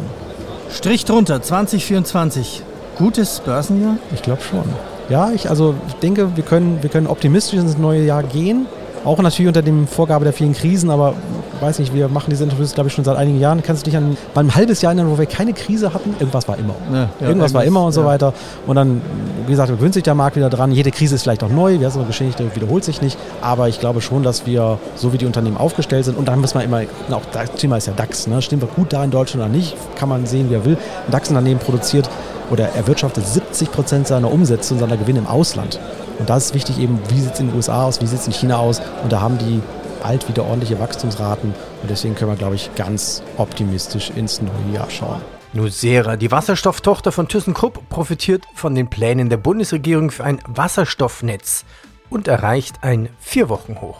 Strich 0.72 1.05
drunter, 1.05 1.41
2024. 1.41 2.63
Gutes 2.98 3.39
Börsenjahr? 3.39 3.98
Ich 4.13 4.22
glaube 4.22 4.41
schon. 4.41 4.63
Ja, 5.10 5.32
ich, 5.32 5.50
also 5.50 5.75
denke, 6.01 6.36
wir 6.36 6.43
können, 6.43 6.79
wir 6.82 6.89
können 6.89 7.08
optimistisch 7.08 7.60
ins 7.60 7.77
neue 7.77 8.03
Jahr 8.03 8.24
gehen. 8.24 8.67
Auch 9.03 9.20
natürlich 9.20 9.48
unter 9.48 9.62
dem 9.62 9.88
Vorgabe 9.88 10.24
der 10.24 10.34
vielen 10.34 10.53
Krisen, 10.53 10.89
aber 10.89 11.15
weiß 11.60 11.79
nicht, 11.79 11.93
wir 11.93 12.07
machen 12.07 12.29
diese 12.29 12.43
Interviews, 12.43 12.74
glaube 12.74 12.89
ich, 12.89 12.93
schon 12.93 13.03
seit 13.03 13.17
einigen 13.17 13.39
Jahren. 13.39 13.62
Kannst 13.63 13.86
du 13.86 13.89
dich 13.89 13.98
an 13.98 14.17
mal 14.33 14.43
ein 14.43 14.55
halbes 14.55 14.81
Jahr 14.81 14.93
erinnern, 14.93 15.12
wo 15.12 15.17
wir 15.17 15.25
keine 15.25 15.53
Krise 15.53 15.93
hatten? 15.93 16.15
Irgendwas 16.19 16.48
war 16.48 16.57
immer. 16.57 16.75
Ja, 16.91 17.10
ja, 17.19 17.27
irgendwas 17.27 17.53
war 17.53 17.63
immer 17.63 17.86
und 17.86 17.91
so 17.91 18.05
weiter. 18.05 18.33
Und 18.67 18.75
dann, 18.75 19.01
wie 19.45 19.51
gesagt, 19.51 19.69
gewöhnt 19.69 19.93
sich 19.93 20.03
der 20.03 20.15
Markt 20.15 20.36
wieder 20.36 20.50
dran. 20.50 20.72
Jede 20.72 20.91
Krise 20.91 21.15
ist 21.15 21.24
vielleicht 21.24 21.43
auch 21.43 21.50
neu, 21.50 21.74
ja, 21.74 21.89
so 21.89 22.00
eine 22.00 22.07
Geschichte 22.07 22.55
wiederholt 22.55 22.83
sich 22.83 23.01
nicht. 23.01 23.17
Aber 23.41 23.69
ich 23.69 23.79
glaube 23.79 24.01
schon, 24.01 24.24
dass 24.24 24.45
wir, 24.45 24.79
so 24.95 25.13
wie 25.13 25.17
die 25.17 25.25
Unternehmen 25.25 25.57
aufgestellt 25.57 26.05
sind, 26.05 26.17
und 26.17 26.27
dann 26.27 26.41
müssen 26.41 26.57
wir 26.57 26.63
immer, 26.63 26.81
auch 27.12 27.25
das 27.31 27.51
Thema 27.51 27.77
ist 27.77 27.88
ja 27.88 27.93
DAX, 27.93 28.27
ne? 28.27 28.41
stimmen 28.41 28.62
wir 28.62 28.69
gut 28.69 28.93
da 28.93 29.03
in 29.03 29.12
Deutschland 29.12 29.45
oder 29.45 29.53
nicht, 29.53 29.75
kann 29.95 30.10
man 30.10 30.25
sehen, 30.25 30.50
wie 30.50 30.55
er 30.55 30.65
will. 30.65 30.77
Ein 31.07 31.12
DAX-Unternehmen 31.12 31.60
produziert 31.60 32.10
oder 32.50 32.69
erwirtschaftet 32.69 33.25
70 33.25 33.72
Prozent 33.72 34.07
seiner 34.07 34.31
Umsätze 34.31 34.74
und 34.74 34.79
seiner 34.79 34.98
Gewinne 34.98 35.19
im 35.19 35.27
Ausland. 35.27 35.79
Und 36.19 36.29
da 36.29 36.38
ist 36.38 36.53
wichtig 36.53 36.79
eben, 36.79 37.00
wie 37.10 37.19
sieht 37.19 37.33
es 37.33 37.39
in 37.39 37.48
den 37.48 37.55
USA 37.55 37.86
aus, 37.86 38.01
wie 38.01 38.05
sieht 38.05 38.19
es 38.19 38.27
in 38.27 38.33
China 38.33 38.57
aus. 38.57 38.81
Und 39.03 39.12
da 39.12 39.22
haben 39.22 39.38
die 39.38 39.62
bald 40.03 40.27
wieder 40.27 40.43
ordentliche 40.43 40.79
Wachstumsraten. 40.79 41.55
Und 41.81 41.89
deswegen 41.89 42.13
können 42.13 42.31
wir, 42.31 42.38
glaube 42.38 42.55
ich, 42.55 42.75
ganz 42.75 43.24
optimistisch 43.38 44.12
ins 44.12 44.41
neue 44.41 44.74
Jahr 44.74 44.89
schauen. 44.89 45.22
Nucera, 45.53 46.17
die 46.17 46.31
Wasserstofftochter 46.31 47.12
von 47.12 47.27
ThyssenKrupp, 47.27 47.88
profitiert 47.89 48.43
von 48.53 48.75
den 48.75 48.89
Plänen 48.89 49.29
der 49.29 49.38
Bundesregierung 49.38 50.12
für 50.12 50.24
ein 50.24 50.39
Wasserstoffnetz 50.48 51.63
und 52.10 52.27
erreicht 52.27 52.77
ein 52.81 53.10
Vier-Wochen-Hoch. 53.19 53.98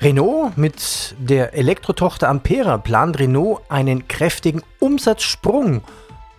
Renault 0.00 0.56
mit 0.56 1.14
der 1.18 1.54
Elektrotochter 1.54 2.28
Ampera 2.28 2.78
plant 2.78 3.18
Renault 3.18 3.60
einen 3.68 4.08
kräftigen 4.08 4.62
Umsatzsprung 4.78 5.82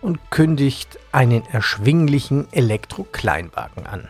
und 0.00 0.30
kündigt 0.30 0.98
einen 1.12 1.44
erschwinglichen 1.52 2.48
Elektro-Kleinwagen 2.52 3.86
an. 3.86 4.08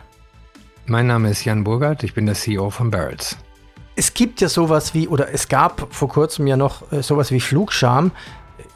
Mein 0.85 1.07
Name 1.07 1.29
ist 1.29 1.45
Jan 1.45 1.63
Burgert, 1.63 2.03
ich 2.03 2.13
bin 2.13 2.25
der 2.25 2.35
CEO 2.35 2.69
von 2.69 2.89
Barrels. 2.89 3.37
Es 3.95 4.13
gibt 4.13 4.41
ja 4.41 4.49
sowas 4.49 4.93
wie, 4.93 5.07
oder 5.07 5.33
es 5.33 5.47
gab 5.47 5.93
vor 5.93 6.09
kurzem 6.09 6.47
ja 6.47 6.57
noch 6.57 6.91
äh, 6.91 7.03
sowas 7.03 7.31
wie 7.31 7.39
Flugscham. 7.39 8.11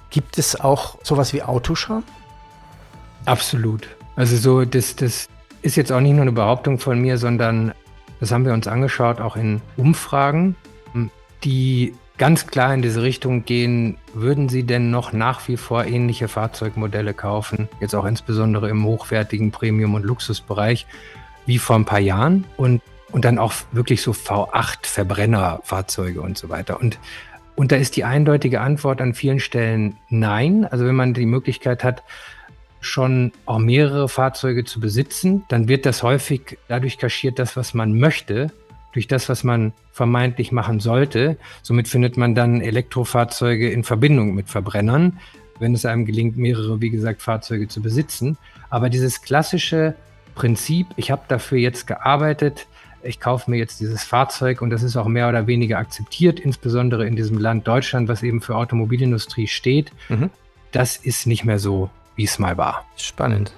Gibt 0.09 0.37
es 0.37 0.59
auch 0.59 0.97
sowas 1.03 1.33
wie 1.33 1.43
Autoscham? 1.43 2.03
Absolut. 3.25 3.87
Also 4.15 4.37
so, 4.37 4.65
das, 4.65 4.95
das 4.95 5.27
ist 5.61 5.75
jetzt 5.75 5.91
auch 5.91 5.99
nicht 5.99 6.13
nur 6.13 6.21
eine 6.21 6.31
Behauptung 6.31 6.79
von 6.79 6.99
mir, 6.99 7.17
sondern 7.17 7.73
das 8.19 8.31
haben 8.31 8.45
wir 8.45 8.53
uns 8.53 8.67
angeschaut, 8.67 9.19
auch 9.19 9.35
in 9.35 9.61
Umfragen. 9.75 10.55
Die 11.43 11.93
ganz 12.17 12.47
klar 12.47 12.73
in 12.73 12.81
diese 12.81 13.03
Richtung 13.03 13.45
gehen, 13.45 13.97
würden 14.13 14.49
Sie 14.49 14.63
denn 14.63 14.89
noch 14.89 15.13
nach 15.13 15.47
wie 15.47 15.57
vor 15.57 15.85
ähnliche 15.85 16.27
Fahrzeugmodelle 16.27 17.13
kaufen, 17.13 17.69
jetzt 17.79 17.93
auch 17.93 18.05
insbesondere 18.05 18.69
im 18.69 18.83
hochwertigen 18.85 19.51
Premium- 19.51 19.93
und 19.93 20.03
Luxusbereich, 20.03 20.87
wie 21.45 21.59
vor 21.59 21.75
ein 21.75 21.85
paar 21.85 21.99
Jahren 21.99 22.45
und, 22.57 22.81
und 23.11 23.25
dann 23.25 23.37
auch 23.37 23.53
wirklich 23.71 24.01
so 24.01 24.11
V8-Verbrennerfahrzeuge 24.11 26.19
und 26.19 26.37
so 26.37 26.49
weiter. 26.49 26.79
Und, 26.79 26.99
und 27.55 27.71
da 27.71 27.77
ist 27.77 27.95
die 27.95 28.03
eindeutige 28.03 28.61
Antwort 28.61 29.01
an 29.01 29.13
vielen 29.13 29.39
Stellen 29.39 29.97
nein. 30.09 30.65
Also 30.65 30.85
wenn 30.85 30.95
man 30.95 31.13
die 31.13 31.25
Möglichkeit 31.25 31.83
hat, 31.83 32.03
schon 32.79 33.31
auch 33.45 33.59
mehrere 33.59 34.07
Fahrzeuge 34.07 34.65
zu 34.65 34.79
besitzen, 34.79 35.43
dann 35.47 35.67
wird 35.67 35.85
das 35.85 36.03
häufig 36.03 36.57
dadurch 36.67 36.97
kaschiert, 36.97 37.39
das, 37.39 37.57
was 37.57 37.73
man 37.73 37.97
möchte, 37.97 38.51
durch 38.93 39.07
das, 39.07 39.29
was 39.29 39.43
man 39.43 39.73
vermeintlich 39.91 40.51
machen 40.51 40.79
sollte. 40.79 41.37
Somit 41.61 41.87
findet 41.87 42.17
man 42.17 42.35
dann 42.35 42.61
Elektrofahrzeuge 42.61 43.69
in 43.69 43.83
Verbindung 43.83 44.35
mit 44.35 44.49
Verbrennern, 44.49 45.19
wenn 45.59 45.73
es 45.73 45.85
einem 45.85 46.05
gelingt, 46.05 46.37
mehrere, 46.37 46.81
wie 46.81 46.89
gesagt, 46.89 47.21
Fahrzeuge 47.21 47.67
zu 47.67 47.81
besitzen. 47.81 48.37
Aber 48.69 48.89
dieses 48.89 49.21
klassische 49.21 49.95
Prinzip, 50.35 50.87
ich 50.97 51.09
habe 51.09 51.23
dafür 51.27 51.57
jetzt 51.57 51.87
gearbeitet, 51.87 52.67
ich 53.03 53.19
kaufe 53.19 53.49
mir 53.49 53.57
jetzt 53.57 53.79
dieses 53.79 54.03
Fahrzeug 54.03 54.61
und 54.61 54.69
das 54.69 54.83
ist 54.83 54.97
auch 54.97 55.07
mehr 55.07 55.29
oder 55.29 55.47
weniger 55.47 55.77
akzeptiert, 55.77 56.39
insbesondere 56.39 57.05
in 57.07 57.15
diesem 57.15 57.37
Land 57.37 57.67
Deutschland, 57.67 58.07
was 58.07 58.23
eben 58.23 58.41
für 58.41 58.55
Automobilindustrie 58.55 59.47
steht. 59.47 59.91
Mhm. 60.09 60.29
Das 60.71 60.97
ist 60.97 61.27
nicht 61.27 61.45
mehr 61.45 61.59
so, 61.59 61.89
wie 62.15 62.25
es 62.25 62.39
mal 62.39 62.57
war. 62.57 62.85
Spannend. 62.97 63.53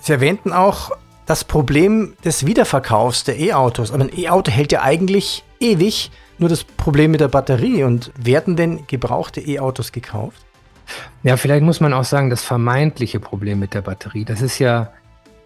Sie 0.00 0.12
erwähnten 0.12 0.52
auch 0.52 0.92
das 1.26 1.44
Problem 1.44 2.14
des 2.24 2.46
Wiederverkaufs 2.46 3.24
der 3.24 3.38
E-Autos. 3.38 3.92
Aber 3.92 4.04
ein 4.04 4.18
E-Auto 4.18 4.50
hält 4.50 4.72
ja 4.72 4.82
eigentlich 4.82 5.44
ewig. 5.60 6.10
Nur 6.38 6.48
das 6.48 6.64
Problem 6.64 7.10
mit 7.10 7.20
der 7.20 7.28
Batterie. 7.28 7.84
Und 7.84 8.10
werden 8.18 8.56
denn 8.56 8.86
gebrauchte 8.86 9.40
E-Autos 9.40 9.92
gekauft? 9.92 10.44
Ja, 11.22 11.36
vielleicht 11.36 11.62
muss 11.62 11.80
man 11.80 11.92
auch 11.92 12.04
sagen, 12.04 12.30
das 12.30 12.42
vermeintliche 12.42 13.20
Problem 13.20 13.58
mit 13.58 13.74
der 13.74 13.82
Batterie. 13.82 14.24
Das 14.24 14.42
ist 14.42 14.58
ja 14.58 14.92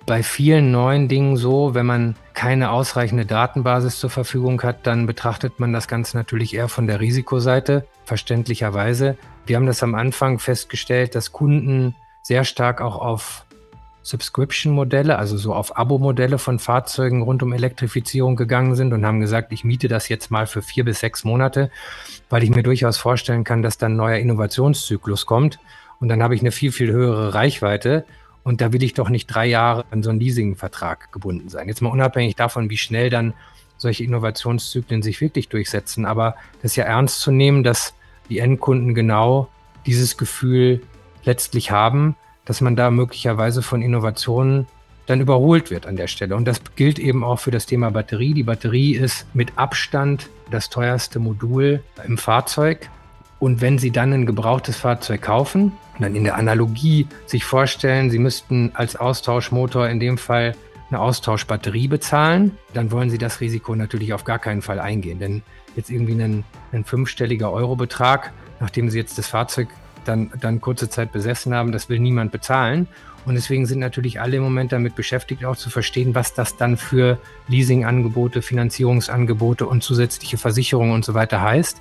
bei 0.06 0.23
vielen 0.23 0.70
neuen 0.70 1.08
Dingen 1.08 1.37
so, 1.37 1.75
wenn 1.75 1.87
man 1.87 2.16
keine 2.34 2.70
ausreichende 2.70 3.25
Datenbasis 3.25 3.99
zur 3.99 4.11
Verfügung 4.11 4.62
hat, 4.62 4.87
dann 4.87 5.06
betrachtet 5.06 5.61
man 5.61 5.73
das 5.73 5.88
Ganze 5.88 6.16
natürlich 6.16 6.54
eher 6.54 6.68
von 6.68 6.87
der 6.87 7.00
Risikoseite, 7.00 7.87
verständlicherweise. 8.04 9.16
Wir 9.46 9.56
haben 9.56 9.66
das 9.66 9.82
am 9.82 9.94
Anfang 9.94 10.38
festgestellt, 10.38 11.14
dass 11.14 11.32
Kunden 11.32 11.94
sehr 12.23 12.44
stark 12.44 12.80
auch 12.80 12.96
auf 12.96 13.44
Subscription-Modelle, 14.02 15.18
also 15.18 15.38
so 15.38 15.54
auf 15.54 15.78
Abo-Modelle 15.78 16.38
von 16.38 16.58
Fahrzeugen 16.58 17.23
rund 17.23 17.42
um 17.42 17.54
Elektrifizierung 17.54 18.37
gegangen 18.37 18.75
sind 18.75 18.92
und 18.92 19.06
haben 19.06 19.20
gesagt, 19.20 19.52
ich 19.52 19.64
miete 19.64 19.88
das 19.88 20.11
jetzt 20.11 20.30
mal 20.30 20.46
für 20.46 20.61
vier 20.61 20.84
bis 20.84 21.00
sechs 21.00 21.25
Monate, 21.25 21.70
weil 22.28 22.42
ich 22.42 22.50
mir 22.50 22.62
durchaus 22.62 22.99
vorstellen 22.99 23.44
kann, 23.44 23.62
dass 23.62 23.78
dann 23.78 23.92
ein 23.92 23.96
neuer 23.96 24.18
Innovationszyklus 24.18 25.25
kommt 25.25 25.58
und 26.00 26.08
dann 26.08 26.23
habe 26.23 26.34
ich 26.34 26.42
eine 26.42 26.52
viel, 26.52 26.70
viel 26.70 26.92
höhere 26.92 27.32
Reichweite 27.32 28.04
und 28.44 28.60
da 28.60 28.72
will 28.72 28.82
ich 28.82 28.94
doch 28.94 29.08
nicht 29.08 29.26
drei 29.26 29.46
Jahre 29.46 29.84
an 29.90 30.02
so 30.02 30.10
einen 30.10 30.20
Leasing-Vertrag 30.20 31.10
gebunden 31.12 31.48
sein. 31.48 31.66
Jetzt 31.66 31.80
mal 31.82 31.90
unabhängig 31.90 32.36
davon, 32.36 32.70
wie 32.70 32.76
schnell 32.76 33.10
dann 33.10 33.34
solche 33.76 34.04
Innovationszyklen 34.04 35.02
sich 35.02 35.20
wirklich 35.20 35.48
durchsetzen, 35.48 36.04
aber 36.06 36.36
das 36.62 36.72
ist 36.72 36.76
ja 36.76 36.84
ernst 36.84 37.20
zu 37.20 37.32
nehmen, 37.32 37.64
dass 37.64 37.94
die 38.28 38.38
Endkunden 38.38 38.94
genau 38.94 39.48
dieses 39.86 40.16
Gefühl 40.16 40.82
letztlich 41.24 41.70
haben, 41.70 42.16
dass 42.44 42.60
man 42.60 42.76
da 42.76 42.90
möglicherweise 42.90 43.62
von 43.62 43.82
Innovationen 43.82 44.66
dann 45.06 45.20
überholt 45.20 45.70
wird 45.70 45.86
an 45.86 45.96
der 45.96 46.06
Stelle. 46.06 46.36
Und 46.36 46.46
das 46.46 46.60
gilt 46.76 46.98
eben 46.98 47.24
auch 47.24 47.38
für 47.38 47.50
das 47.50 47.66
Thema 47.66 47.90
Batterie. 47.90 48.32
Die 48.32 48.42
Batterie 48.42 48.94
ist 48.94 49.26
mit 49.34 49.52
Abstand 49.56 50.30
das 50.50 50.70
teuerste 50.70 51.18
Modul 51.18 51.82
im 52.06 52.16
Fahrzeug. 52.16 52.88
Und 53.38 53.60
wenn 53.60 53.78
Sie 53.78 53.90
dann 53.90 54.12
ein 54.12 54.26
gebrauchtes 54.26 54.76
Fahrzeug 54.76 55.20
kaufen, 55.20 55.72
dann 55.98 56.14
in 56.14 56.24
der 56.24 56.36
Analogie 56.36 57.06
sich 57.26 57.44
vorstellen, 57.44 58.10
Sie 58.10 58.18
müssten 58.18 58.72
als 58.74 58.96
Austauschmotor 58.96 59.88
in 59.88 60.00
dem 60.00 60.18
Fall 60.18 60.54
eine 60.90 61.00
Austauschbatterie 61.00 61.88
bezahlen, 61.88 62.52
dann 62.72 62.90
wollen 62.90 63.10
Sie 63.10 63.18
das 63.18 63.40
Risiko 63.40 63.74
natürlich 63.74 64.12
auf 64.12 64.24
gar 64.24 64.38
keinen 64.38 64.62
Fall 64.62 64.80
eingehen. 64.80 65.18
Denn 65.18 65.42
jetzt 65.76 65.90
irgendwie 65.90 66.20
ein, 66.22 66.44
ein 66.72 66.84
fünfstelliger 66.84 67.52
Eurobetrag, 67.52 68.32
nachdem 68.60 68.90
Sie 68.90 68.98
jetzt 68.98 69.18
das 69.18 69.28
Fahrzeug 69.28 69.68
dann, 70.04 70.30
dann 70.40 70.60
kurze 70.60 70.88
Zeit 70.88 71.12
besessen 71.12 71.54
haben, 71.54 71.72
das 71.72 71.88
will 71.88 71.98
niemand 71.98 72.32
bezahlen. 72.32 72.88
Und 73.24 73.34
deswegen 73.36 73.64
sind 73.64 73.78
natürlich 73.78 74.20
alle 74.20 74.37
im 74.37 74.42
Moment 74.42 74.72
damit 74.72 74.94
beschäftigt, 74.94 75.44
auch 75.46 75.57
zu 75.57 75.70
verstehen, 75.70 76.14
was 76.14 76.35
das 76.35 76.57
dann 76.57 76.76
für 76.76 77.18
Leasingangebote, 77.48 78.42
Finanzierungsangebote 78.42 79.66
und 79.66 79.83
zusätzliche 79.83 80.37
Versicherungen 80.37 80.92
und 80.92 81.04
so 81.04 81.14
weiter 81.14 81.40
heißt. 81.40 81.80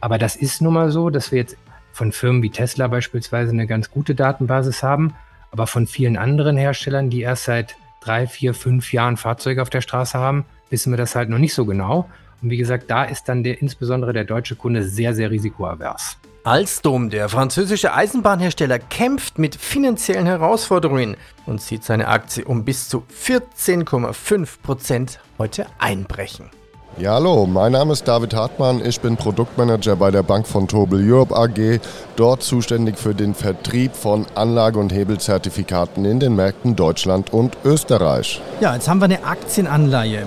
Aber 0.00 0.18
das 0.18 0.34
ist 0.34 0.60
nun 0.60 0.74
mal 0.74 0.90
so, 0.90 1.10
dass 1.10 1.30
wir 1.30 1.38
jetzt 1.38 1.56
von 1.92 2.12
Firmen 2.12 2.42
wie 2.42 2.50
Tesla 2.50 2.88
beispielsweise 2.88 3.52
eine 3.52 3.66
ganz 3.66 3.90
gute 3.90 4.14
Datenbasis 4.14 4.82
haben, 4.82 5.14
aber 5.50 5.66
von 5.66 5.86
vielen 5.86 6.16
anderen 6.16 6.56
Herstellern, 6.56 7.10
die 7.10 7.20
erst 7.20 7.44
seit 7.44 7.76
drei, 8.00 8.26
vier, 8.26 8.54
fünf 8.54 8.92
Jahren 8.92 9.16
Fahrzeuge 9.16 9.62
auf 9.62 9.70
der 9.70 9.80
Straße 9.80 10.18
haben, 10.18 10.44
wissen 10.70 10.92
wir 10.92 10.96
das 10.96 11.14
halt 11.14 11.28
noch 11.28 11.38
nicht 11.38 11.54
so 11.54 11.66
genau. 11.66 12.08
Und 12.42 12.50
wie 12.50 12.56
gesagt, 12.56 12.90
da 12.90 13.04
ist 13.04 13.28
dann 13.28 13.44
der, 13.44 13.60
insbesondere 13.62 14.12
der 14.12 14.24
deutsche 14.24 14.56
Kunde 14.56 14.82
sehr, 14.82 15.14
sehr 15.14 15.30
risikoavers. 15.30 16.18
Alstom, 16.44 17.08
der 17.08 17.28
französische 17.28 17.94
Eisenbahnhersteller, 17.94 18.80
kämpft 18.80 19.38
mit 19.38 19.54
finanziellen 19.54 20.26
Herausforderungen 20.26 21.16
und 21.46 21.60
sieht 21.60 21.84
seine 21.84 22.08
Aktie 22.08 22.44
um 22.44 22.64
bis 22.64 22.88
zu 22.88 23.04
14,5 23.24 24.60
Prozent 24.60 25.20
heute 25.38 25.66
einbrechen. 25.78 26.50
Ja, 26.98 27.14
hallo, 27.14 27.46
mein 27.46 27.72
Name 27.72 27.94
ist 27.94 28.06
David 28.06 28.34
Hartmann. 28.34 28.84
Ich 28.84 29.00
bin 29.00 29.16
Produktmanager 29.16 29.96
bei 29.96 30.10
der 30.10 30.22
Bank 30.22 30.46
von 30.46 30.68
Tobel 30.68 31.00
Europe 31.10 31.34
AG, 31.34 31.80
dort 32.16 32.42
zuständig 32.42 32.98
für 32.98 33.14
den 33.14 33.34
Vertrieb 33.34 33.96
von 33.96 34.26
Anlage- 34.34 34.78
und 34.78 34.92
Hebelzertifikaten 34.92 36.04
in 36.04 36.20
den 36.20 36.36
Märkten 36.36 36.76
Deutschland 36.76 37.32
und 37.32 37.56
Österreich. 37.64 38.42
Ja, 38.60 38.74
jetzt 38.74 38.90
haben 38.90 39.00
wir 39.00 39.06
eine 39.06 39.24
Aktienanleihe. 39.24 40.26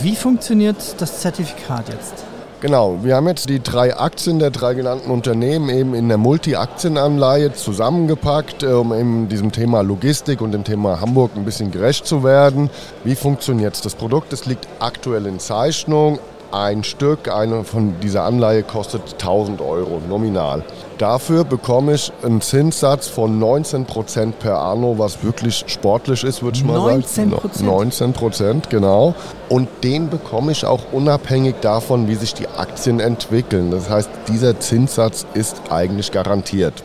Wie 0.00 0.16
funktioniert 0.16 1.00
das 1.00 1.20
Zertifikat 1.20 1.88
jetzt? 1.88 2.23
Genau, 2.64 3.00
wir 3.02 3.14
haben 3.14 3.28
jetzt 3.28 3.50
die 3.50 3.62
drei 3.62 3.94
Aktien 3.94 4.38
der 4.38 4.50
drei 4.50 4.72
genannten 4.72 5.10
Unternehmen 5.10 5.68
eben 5.68 5.94
in 5.94 6.08
der 6.08 6.16
Multi-Aktienanleihe 6.16 7.52
zusammengepackt, 7.52 8.62
äh, 8.62 8.68
um 8.68 8.94
eben 8.94 9.28
diesem 9.28 9.52
Thema 9.52 9.82
Logistik 9.82 10.40
und 10.40 10.52
dem 10.52 10.64
Thema 10.64 10.98
Hamburg 10.98 11.32
ein 11.36 11.44
bisschen 11.44 11.70
gerecht 11.70 12.06
zu 12.06 12.24
werden. 12.24 12.70
Wie 13.04 13.16
funktioniert 13.16 13.84
das 13.84 13.94
Produkt? 13.94 14.32
Es 14.32 14.46
liegt 14.46 14.66
aktuell 14.78 15.26
in 15.26 15.40
Zeichnung. 15.40 16.18
Ein 16.54 16.84
Stück, 16.84 17.28
eine 17.28 17.64
von 17.64 17.98
dieser 18.00 18.22
Anleihe 18.22 18.62
kostet 18.62 19.14
1000 19.14 19.60
Euro 19.60 20.00
nominal. 20.08 20.62
Dafür 20.98 21.42
bekomme 21.42 21.94
ich 21.94 22.12
einen 22.22 22.42
Zinssatz 22.42 23.08
von 23.08 23.40
19 23.40 23.86
Prozent 23.86 24.38
per 24.38 24.60
anno, 24.60 24.96
was 24.96 25.24
wirklich 25.24 25.64
sportlich 25.66 26.22
ist, 26.22 26.44
würde 26.44 26.56
ich 26.56 26.64
mal 26.64 26.74
19 26.74 27.30
sagen. 27.30 27.66
19 27.66 28.12
Prozent, 28.12 28.70
genau. 28.70 29.16
Und 29.48 29.68
den 29.82 30.10
bekomme 30.10 30.52
ich 30.52 30.64
auch 30.64 30.92
unabhängig 30.92 31.56
davon, 31.60 32.06
wie 32.06 32.14
sich 32.14 32.34
die 32.34 32.46
Aktien 32.46 33.00
entwickeln. 33.00 33.72
Das 33.72 33.90
heißt, 33.90 34.08
dieser 34.28 34.60
Zinssatz 34.60 35.26
ist 35.34 35.60
eigentlich 35.70 36.12
garantiert. 36.12 36.84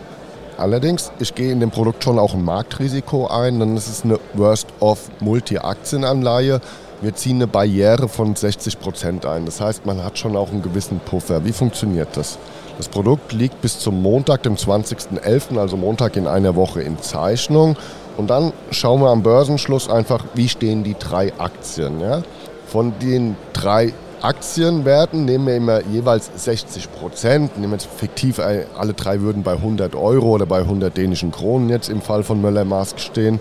Allerdings, 0.57 1.11
ich 1.19 1.35
gehe 1.35 1.51
in 1.51 1.59
dem 1.59 1.69
Produkt 1.69 2.03
schon 2.03 2.17
auch 2.17 2.33
ein 2.33 2.43
Marktrisiko 2.43 3.27
ein, 3.27 3.59
denn 3.59 3.77
es 3.77 3.87
ist 3.87 4.03
eine 4.03 4.19
Worst-of-Multi-Aktienanleihe. 4.33 6.59
Wir 7.01 7.15
ziehen 7.15 7.37
eine 7.37 7.47
Barriere 7.47 8.09
von 8.09 8.35
60 8.35 8.77
Prozent 8.81 9.25
ein. 9.25 9.45
Das 9.45 9.61
heißt, 9.61 9.85
man 9.85 10.03
hat 10.03 10.17
schon 10.17 10.35
auch 10.35 10.51
einen 10.51 10.61
gewissen 10.61 10.99
Puffer. 10.99 11.45
Wie 11.45 11.53
funktioniert 11.53 12.09
das? 12.17 12.37
Das 12.77 12.89
Produkt 12.89 13.31
liegt 13.31 13.61
bis 13.61 13.79
zum 13.79 14.01
Montag, 14.01 14.43
dem 14.43 14.55
20.11., 14.55 15.57
also 15.57 15.77
Montag 15.77 16.17
in 16.17 16.27
einer 16.27 16.55
Woche 16.55 16.81
in 16.81 16.99
Zeichnung. 16.99 17.77
Und 18.17 18.29
dann 18.29 18.51
schauen 18.71 18.99
wir 18.99 19.11
am 19.11 19.23
Börsenschluss 19.23 19.89
einfach, 19.89 20.25
wie 20.33 20.49
stehen 20.49 20.83
die 20.83 20.95
drei 20.99 21.31
Aktien. 21.37 22.01
Ja? 22.01 22.21
Von 22.67 22.91
den 23.01 23.37
drei 23.53 23.93
Aktienwerten 24.21 25.23
nehmen 25.23 25.47
wir 25.47 25.55
immer 25.55 25.81
jeweils 25.85 26.29
60 26.35 26.91
Prozent. 26.91 27.57
Nehmen 27.57 27.71
wir 27.71 27.77
jetzt 27.77 27.87
fiktiv, 27.95 28.39
alle 28.39 28.93
drei 28.93 29.21
würden 29.21 29.43
bei 29.43 29.53
100 29.53 29.95
Euro 29.95 30.31
oder 30.31 30.45
bei 30.45 30.59
100 30.59 30.97
dänischen 30.97 31.31
Kronen 31.31 31.69
jetzt 31.69 31.87
im 31.87 32.01
Fall 32.01 32.23
von 32.23 32.41
Möller-Mask 32.41 32.99
stehen 32.99 33.39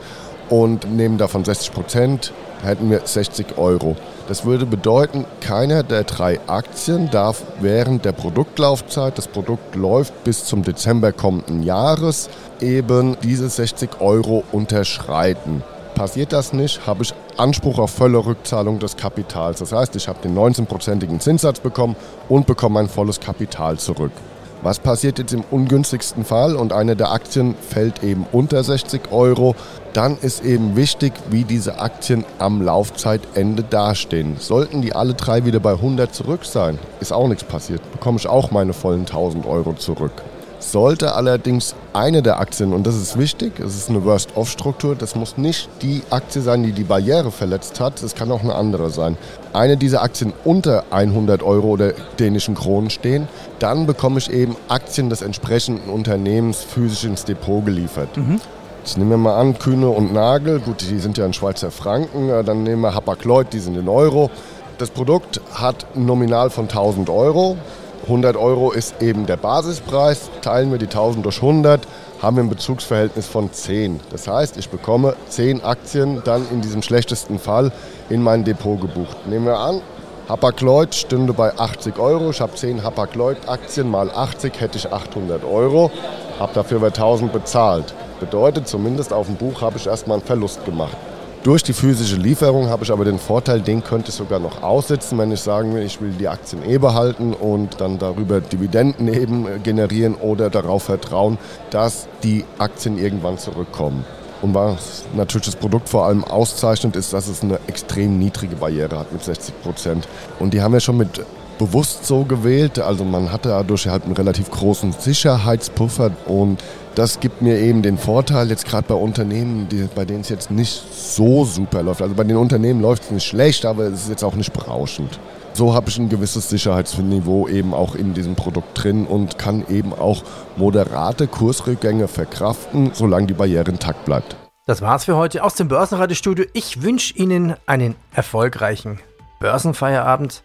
und 0.48 0.94
nehmen 0.94 1.18
davon 1.18 1.44
60 1.44 1.72
Prozent 1.72 2.32
hätten 2.62 2.90
wir 2.90 3.02
60 3.04 3.58
Euro. 3.58 3.96
Das 4.28 4.44
würde 4.44 4.66
bedeuten, 4.66 5.24
keiner 5.40 5.82
der 5.82 6.04
drei 6.04 6.40
Aktien 6.46 7.10
darf 7.10 7.42
während 7.60 8.04
der 8.04 8.12
Produktlaufzeit, 8.12 9.16
das 9.16 9.28
Produkt 9.28 9.74
läuft 9.74 10.24
bis 10.24 10.44
zum 10.44 10.62
Dezember 10.62 11.12
kommenden 11.12 11.62
Jahres, 11.62 12.28
eben 12.60 13.16
diese 13.22 13.48
60 13.48 14.00
Euro 14.00 14.44
unterschreiten. 14.52 15.62
Passiert 15.94 16.32
das 16.32 16.52
nicht, 16.52 16.86
habe 16.86 17.02
ich 17.02 17.14
Anspruch 17.36 17.78
auf 17.78 17.90
volle 17.90 18.18
Rückzahlung 18.18 18.78
des 18.78 18.96
Kapitals. 18.96 19.60
Das 19.60 19.72
heißt, 19.72 19.96
ich 19.96 20.08
habe 20.08 20.20
den 20.22 20.36
19-prozentigen 20.36 21.20
Zinssatz 21.20 21.60
bekommen 21.60 21.96
und 22.28 22.46
bekomme 22.46 22.74
mein 22.74 22.88
volles 22.88 23.18
Kapital 23.18 23.78
zurück. 23.78 24.12
Was 24.60 24.80
passiert 24.80 25.20
jetzt 25.20 25.32
im 25.32 25.44
ungünstigsten 25.52 26.24
Fall 26.24 26.56
und 26.56 26.72
eine 26.72 26.96
der 26.96 27.12
Aktien 27.12 27.54
fällt 27.60 28.02
eben 28.02 28.26
unter 28.32 28.64
60 28.64 29.12
Euro? 29.12 29.54
Dann 29.92 30.18
ist 30.20 30.44
eben 30.44 30.74
wichtig, 30.74 31.12
wie 31.30 31.44
diese 31.44 31.78
Aktien 31.78 32.24
am 32.40 32.60
Laufzeitende 32.60 33.62
dastehen. 33.62 34.36
Sollten 34.40 34.82
die 34.82 34.96
alle 34.96 35.14
drei 35.14 35.44
wieder 35.44 35.60
bei 35.60 35.72
100 35.72 36.12
zurück 36.12 36.44
sein, 36.44 36.80
ist 37.00 37.12
auch 37.12 37.28
nichts 37.28 37.44
passiert, 37.44 37.80
bekomme 37.92 38.18
ich 38.18 38.26
auch 38.26 38.50
meine 38.50 38.72
vollen 38.72 39.00
1000 39.00 39.46
Euro 39.46 39.74
zurück. 39.74 40.22
Sollte 40.60 41.14
allerdings 41.14 41.76
eine 41.92 42.20
der 42.20 42.40
Aktien, 42.40 42.72
und 42.72 42.84
das 42.84 42.96
ist 42.96 43.16
wichtig, 43.16 43.60
es 43.60 43.76
ist 43.76 43.90
eine 43.90 44.04
Worst-Off-Struktur, 44.04 44.96
das 44.96 45.14
muss 45.14 45.38
nicht 45.38 45.68
die 45.82 46.02
Aktie 46.10 46.42
sein, 46.42 46.64
die 46.64 46.72
die 46.72 46.82
Barriere 46.82 47.30
verletzt 47.30 47.78
hat, 47.78 48.02
es 48.02 48.16
kann 48.16 48.32
auch 48.32 48.42
eine 48.42 48.56
andere 48.56 48.90
sein. 48.90 49.16
Eine 49.52 49.76
dieser 49.76 50.02
Aktien 50.02 50.32
unter 50.44 50.84
100 50.90 51.44
Euro 51.44 51.68
oder 51.68 51.92
dänischen 52.18 52.56
Kronen 52.56 52.90
stehen, 52.90 53.28
dann 53.58 53.86
bekomme 53.86 54.18
ich 54.18 54.30
eben 54.30 54.56
Aktien 54.68 55.10
des 55.10 55.22
entsprechenden 55.22 55.90
Unternehmens 55.90 56.62
physisch 56.62 57.04
ins 57.04 57.24
Depot 57.24 57.64
geliefert. 57.64 58.16
Mhm. 58.16 58.40
Ich 58.84 58.96
nehme 58.96 59.16
mal 59.16 59.38
an, 59.38 59.58
Kühne 59.58 59.88
und 59.88 60.12
Nagel, 60.12 60.60
gut, 60.60 60.80
die 60.80 60.98
sind 60.98 61.18
ja 61.18 61.26
in 61.26 61.34
Schweizer 61.34 61.70
Franken, 61.70 62.28
dann 62.46 62.62
nehmen 62.62 62.80
wir 62.80 62.94
Hapag-Lloyd, 62.94 63.52
die 63.52 63.58
sind 63.58 63.76
in 63.76 63.88
Euro. 63.88 64.30
Das 64.78 64.90
Produkt 64.90 65.40
hat 65.52 65.86
ein 65.94 66.06
Nominal 66.06 66.50
von 66.50 66.64
1000 66.64 67.10
Euro. 67.10 67.56
100 68.04 68.36
Euro 68.36 68.70
ist 68.70 69.02
eben 69.02 69.26
der 69.26 69.36
Basispreis. 69.36 70.30
Teilen 70.40 70.70
wir 70.70 70.78
die 70.78 70.86
1000 70.86 71.26
durch 71.26 71.42
100, 71.42 71.86
haben 72.22 72.36
wir 72.36 72.44
ein 72.44 72.48
Bezugsverhältnis 72.48 73.26
von 73.26 73.52
10. 73.52 74.00
Das 74.10 74.26
heißt, 74.26 74.56
ich 74.56 74.70
bekomme 74.70 75.14
10 75.28 75.62
Aktien 75.62 76.22
dann 76.24 76.46
in 76.50 76.62
diesem 76.62 76.80
schlechtesten 76.80 77.38
Fall 77.38 77.72
in 78.08 78.22
mein 78.22 78.44
Depot 78.44 78.80
gebucht. 78.80 79.26
Nehmen 79.26 79.46
wir 79.46 79.58
an, 79.58 79.82
Hapag-Lloyd 80.28 80.94
stünde 80.94 81.32
bei 81.32 81.58
80 81.58 81.98
Euro. 81.98 82.28
Ich 82.30 82.42
habe 82.42 82.54
10 82.54 82.82
Hapag-Lloyd-Aktien 82.82 83.90
mal 83.90 84.10
80, 84.10 84.60
hätte 84.60 84.76
ich 84.76 84.92
800 84.92 85.42
Euro. 85.42 85.90
Habe 86.38 86.52
dafür 86.52 86.76
über 86.76 86.88
1000 86.88 87.32
bezahlt. 87.32 87.94
Bedeutet, 88.20 88.68
zumindest 88.68 89.14
auf 89.14 89.24
dem 89.24 89.36
Buch 89.36 89.62
habe 89.62 89.78
ich 89.78 89.86
erstmal 89.86 90.18
einen 90.18 90.26
Verlust 90.26 90.66
gemacht. 90.66 90.98
Durch 91.44 91.62
die 91.62 91.72
physische 91.72 92.16
Lieferung 92.16 92.68
habe 92.68 92.84
ich 92.84 92.92
aber 92.92 93.06
den 93.06 93.18
Vorteil, 93.18 93.62
den 93.62 93.82
könnte 93.82 94.10
ich 94.10 94.16
sogar 94.16 94.38
noch 94.38 94.62
aussitzen, 94.62 95.16
wenn 95.16 95.32
ich 95.32 95.40
sagen 95.40 95.74
will, 95.74 95.82
ich 95.82 95.98
will 96.02 96.10
die 96.10 96.28
Aktien 96.28 96.62
eh 96.68 96.76
behalten 96.76 97.32
und 97.32 97.80
dann 97.80 97.98
darüber 97.98 98.42
Dividenden 98.42 99.08
eben 99.08 99.62
generieren 99.62 100.14
oder 100.14 100.50
darauf 100.50 100.82
vertrauen, 100.82 101.38
dass 101.70 102.06
die 102.22 102.44
Aktien 102.58 102.98
irgendwann 102.98 103.38
zurückkommen. 103.38 104.04
Und 104.40 104.55
was 104.55 105.05
natürlich 105.14 105.46
das 105.46 105.57
Produkt 105.57 105.88
vor 105.88 106.07
allem 106.07 106.24
auszeichnet, 106.24 106.96
ist, 106.96 107.12
dass 107.12 107.29
es 107.29 107.42
eine 107.42 107.59
extrem 107.66 108.18
niedrige 108.18 108.57
Barriere 108.57 108.98
hat 108.98 109.12
mit 109.12 109.22
60 109.22 109.62
Prozent. 109.62 110.09
Und 110.38 110.55
die 110.55 110.62
haben 110.62 110.72
wir 110.72 110.81
schon 110.81 110.96
mit 110.96 111.24
bewusst 111.59 112.07
so 112.07 112.24
gewählt. 112.24 112.79
Also 112.79 113.05
man 113.05 113.33
hatte 113.33 113.51
dadurch 113.51 113.88
halt 113.88 114.05
einen 114.05 114.14
relativ 114.14 114.51
großen 114.51 114.92
Sicherheitspuffer 114.92 116.12
und 116.27 116.62
das 116.94 117.20
gibt 117.20 117.42
mir 117.42 117.59
eben 117.59 117.83
den 117.83 117.98
Vorteil, 117.98 118.48
jetzt 118.48 118.66
gerade 118.66 118.87
bei 118.88 118.94
Unternehmen, 118.94 119.68
die, 119.68 119.88
bei 119.94 120.05
denen 120.05 120.22
es 120.22 120.29
jetzt 120.31 120.51
nicht 120.51 120.83
so 120.92 121.44
super 121.44 121.83
läuft. 121.83 122.03
Also 122.03 122.14
bei 122.14 122.24
den 122.24 122.37
Unternehmen 122.37 122.81
läuft 122.81 123.05
es 123.05 123.11
nicht 123.11 123.27
schlecht, 123.27 123.66
aber 123.66 123.85
es 123.85 124.03
ist 124.03 124.09
jetzt 124.09 124.24
auch 124.24 124.35
nicht 124.35 124.53
berauschend. 124.53 125.20
So 125.58 125.74
habe 125.74 125.88
ich 125.88 125.98
ein 125.98 126.08
gewisses 126.08 126.48
Sicherheitsniveau 126.50 127.48
eben 127.48 127.74
auch 127.74 127.96
in 127.96 128.14
diesem 128.14 128.36
Produkt 128.36 128.80
drin 128.80 129.08
und 129.08 129.38
kann 129.38 129.66
eben 129.68 129.92
auch 129.92 130.22
moderate 130.54 131.26
Kursrückgänge 131.26 132.06
verkraften, 132.06 132.92
solange 132.94 133.26
die 133.26 133.34
Barriere 133.34 133.68
intakt 133.68 134.04
bleibt. 134.04 134.36
Das 134.66 134.82
war's 134.82 135.06
für 135.06 135.16
heute 135.16 135.42
aus 135.42 135.56
dem 135.56 135.66
Börsenradiostudio. 135.66 136.44
Ich 136.52 136.82
wünsche 136.82 137.12
Ihnen 137.14 137.56
einen 137.66 137.96
erfolgreichen 138.12 139.00
Börsenfeierabend. 139.40 140.44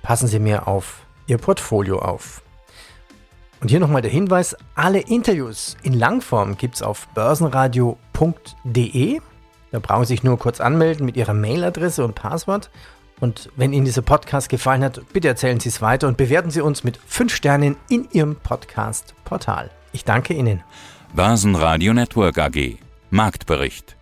Passen 0.00 0.26
Sie 0.26 0.38
mir 0.38 0.66
auf 0.66 1.00
Ihr 1.26 1.36
Portfolio 1.36 1.98
auf. 1.98 2.40
Und 3.60 3.68
hier 3.68 3.80
nochmal 3.80 4.00
der 4.00 4.10
Hinweis, 4.10 4.56
alle 4.74 5.00
Interviews 5.00 5.76
in 5.82 5.92
Langform 5.92 6.56
gibt 6.56 6.76
es 6.76 6.82
auf 6.82 7.08
börsenradio.de. 7.08 9.20
Da 9.70 9.80
brauchen 9.80 10.06
Sie 10.06 10.14
sich 10.14 10.24
nur 10.24 10.38
kurz 10.38 10.62
anmelden 10.62 11.04
mit 11.04 11.18
Ihrer 11.18 11.34
Mailadresse 11.34 12.02
und 12.02 12.14
Passwort. 12.14 12.70
Und 13.20 13.50
wenn 13.56 13.72
Ihnen 13.72 13.86
dieser 13.86 14.02
Podcast 14.02 14.48
gefallen 14.48 14.84
hat, 14.84 15.00
bitte 15.12 15.28
erzählen 15.28 15.58
Sie 15.58 15.70
es 15.70 15.80
weiter 15.80 16.06
und 16.08 16.16
bewerten 16.16 16.50
Sie 16.50 16.60
uns 16.60 16.84
mit 16.84 16.98
5 17.06 17.34
Sternen 17.34 17.76
in 17.88 18.08
Ihrem 18.12 18.36
Podcast-Portal. 18.36 19.70
Ich 19.92 20.04
danke 20.04 20.34
Ihnen. 20.34 20.62
Börsenradio 21.14 21.94
Network 21.94 22.38
AG. 22.38 22.78
Marktbericht. 23.10 23.96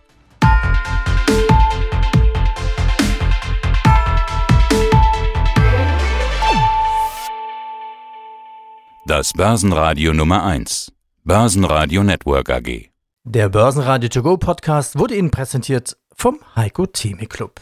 Das 9.07 9.33
Börsenradio 9.33 10.13
Nummer 10.13 10.43
1. 10.43 10.91
Börsenradio 11.23 12.03
Network 12.03 12.49
AG. 12.49 12.89
Der 13.23 13.49
Börsenradio 13.49 14.09
To 14.09 14.23
Go 14.23 14.37
Podcast 14.37 14.99
wurde 14.99 15.15
Ihnen 15.15 15.31
präsentiert 15.31 15.95
vom 16.15 16.39
Heiko 16.55 16.85
Theme 16.85 17.27
Club. 17.27 17.61